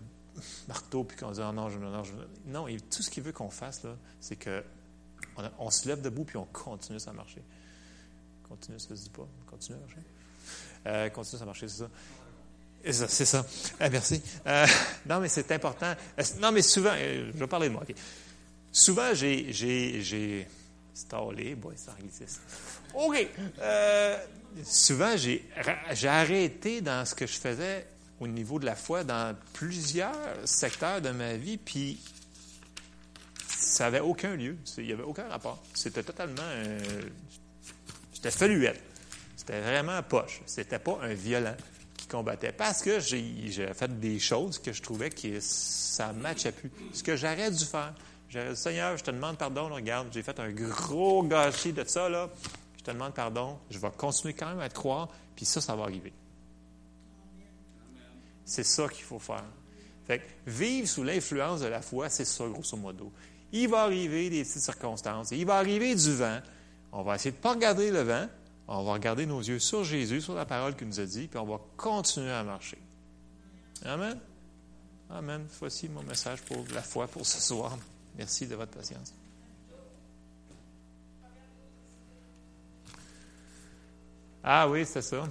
marteau 0.69 1.05
puis 1.05 1.17
qu'on 1.17 1.31
dise 1.31 1.43
oh 1.47 1.53
non, 1.53 1.69
je, 1.69 1.79
non, 1.79 2.05
je, 2.05 2.13
non, 2.47 2.67
tout 2.91 3.03
ce 3.03 3.11
qu'il 3.11 3.23
veut 3.23 3.33
qu'on 3.33 3.51
fasse, 3.51 3.83
là, 3.85 3.97
c'est 4.21 4.37
que 4.37 4.65
on, 5.59 5.71
se 5.71 5.89
lève 5.89 6.01
debout 6.01 6.25
puis 6.25 6.37
on 6.37 6.47
continue 6.47 6.99
à 7.07 7.13
marcher. 7.13 7.43
Continue, 8.49 8.79
ça 8.79 8.89
se 8.89 9.03
dit 9.03 9.11
pas. 9.11 9.27
Continue 9.51 9.79
à 9.79 9.81
marcher. 9.81 10.01
Euh, 10.87 11.09
continue 11.11 11.43
à 11.43 11.45
marcher, 11.45 11.69
c'est 11.69 11.79
ça. 11.79 11.89
C'est 13.09 13.25
ça. 13.25 13.45
Ah, 13.81 13.91
merci. 13.91 14.23
Euh, 14.47 14.67
non, 15.07 15.21
mais 15.21 15.29
c'est 15.29 15.51
important. 15.53 15.95
Euh, 16.19 16.23
non, 16.41 16.53
mais 16.53 16.63
souvent, 16.63 16.95
je 16.97 17.37
vais 17.37 17.47
parler 17.47 17.69
de 17.69 17.75
moi. 17.75 17.85
Souvent, 18.73 19.13
j'ai, 19.15 20.47
Stallé, 20.95 21.55
boy, 21.55 21.75
c'est 21.77 21.91
anglicisme. 21.91 22.41
OK. 22.95 23.29
Euh, 23.61 24.19
souvent, 24.65 25.17
j'ai 25.17 26.09
arrêté 26.09 26.81
dans 26.81 27.05
ce 27.05 27.15
que 27.15 27.27
je 27.27 27.39
faisais 27.39 27.87
au 28.21 28.27
niveau 28.27 28.59
de 28.59 28.67
la 28.67 28.75
foi 28.75 29.05
dans 29.05 29.37
plusieurs 29.53 30.17
secteurs 30.45 31.01
de 31.01 31.11
ma 31.11 31.35
vie, 31.35 31.57
puis 31.57 32.01
ça 33.59 33.85
n'avait 33.85 34.01
aucun 34.01 34.37
lieu. 34.37 34.57
Il 34.79 34.85
n'y 34.85 34.93
avait 34.93 35.03
aucun 35.03 35.29
rapport. 35.29 35.63
C'était 35.75 36.03
totalement. 36.03 36.43
C'était 38.13 38.31
feluette. 38.31 38.81
C'était 39.37 39.61
vraiment 39.61 40.03
poche. 40.03 40.41
C'était 40.47 40.79
pas 40.79 40.99
un 41.03 41.15
violent 41.15 41.57
qui 41.97 42.07
combattait. 42.07 42.53
Parce 42.53 42.83
que 42.83 43.01
j'ai 43.01 43.73
fait 43.75 43.99
des 43.99 44.19
choses 44.19 44.59
que 44.59 44.73
je 44.73 44.83
trouvais 44.83 45.11
que 45.11 45.41
ça 45.41 46.13
ne 46.13 46.21
matchait 46.21 46.53
plus. 46.53 46.71
Ce 46.93 47.03
que 47.03 47.17
j'aurais 47.17 47.51
dû 47.51 47.65
faire. 47.65 47.95
J'ai 48.29 48.51
dit, 48.51 48.57
Seigneur, 48.57 48.97
je 48.97 49.05
te 49.05 49.11
demande 49.11 49.39
pardon. 49.39 49.69
regarde, 49.69 50.09
j'ai 50.13 50.23
fait 50.23 50.39
un 50.39 50.51
gros 50.51 51.23
gâchis 51.23 51.73
de 51.73 51.85
ça. 51.85 52.09
Là. 52.09 52.31
Je 52.77 52.83
te 52.85 52.91
demande 52.91 53.15
pardon. 53.15 53.59
Je 53.71 53.79
vais 53.79 53.91
continuer 53.97 54.35
quand 54.35 54.49
même 54.49 54.61
à 54.61 54.69
te 54.69 54.75
croire. 54.75 55.09
Puis 55.35 55.45
ça, 55.45 55.61
ça 55.61 55.75
va 55.75 55.85
arriver. 55.85 56.13
C'est 58.45 58.65
ça 58.65 58.89
qu'il 58.89 59.05
faut 59.05 59.19
faire. 59.19 59.45
Fait 60.07 60.23
vivre 60.47 60.89
sous 60.89 61.05
l'influence 61.05 61.61
de 61.61 61.67
la 61.67 61.83
foi, 61.83 62.09
c'est 62.09 62.25
ça, 62.25 62.47
grosso 62.47 62.77
modo. 62.77 63.13
Il 63.53 63.69
va 63.69 63.83
arriver 63.83 64.31
des 64.31 64.43
petites 64.43 64.63
circonstances. 64.63 65.31
Il 65.31 65.47
va 65.47 65.57
arriver 65.57 65.95
du 65.95 66.15
vent. 66.15 66.41
On 66.93 67.03
va 67.03 67.15
essayer 67.15 67.31
de 67.31 67.37
ne 67.37 67.43
pas 67.43 67.53
regarder 67.55 67.91
le 67.91 68.03
vent. 68.03 68.27
On 68.67 68.85
va 68.85 68.93
regarder 68.93 69.25
nos 69.25 69.41
yeux 69.41 69.59
sur 69.59 69.83
Jésus, 69.85 70.21
sur 70.21 70.35
la 70.35 70.45
parole 70.45 70.77
qu'il 70.77 70.89
nous 70.89 71.01
a 71.01 71.07
dit, 71.07 71.27
puis 71.27 71.39
on 71.39 71.47
va 71.47 71.59
continuer 71.77 72.31
à 72.31 72.45
marcher. 72.45 72.79
Amen. 73.85 74.19
Amen. 75.09 75.47
Voici 75.59 75.89
mon 75.89 76.03
message 76.03 76.43
pour 76.43 76.65
la 76.75 76.83
foi 76.83 77.07
pour 77.07 77.27
ce 77.27 77.41
soir. 77.41 77.79
Merci 78.17 78.47
de 78.47 78.55
votre 78.57 78.73
patience. 78.73 79.15
Ah 84.45 84.69
oui, 84.69 84.85
c'est 84.85 85.03
ça. 85.03 85.27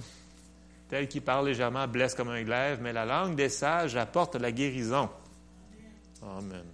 Tel 0.88 1.06
qui 1.06 1.20
parle 1.20 1.48
légèrement 1.48 1.86
blesse 1.86 2.14
comme 2.14 2.30
un 2.30 2.42
glaive, 2.42 2.80
mais 2.82 2.92
la 2.92 3.04
langue 3.04 3.36
des 3.36 3.50
sages 3.50 3.94
apporte 3.94 4.34
la 4.34 4.50
guérison. 4.50 5.08
Amen. 6.22 6.64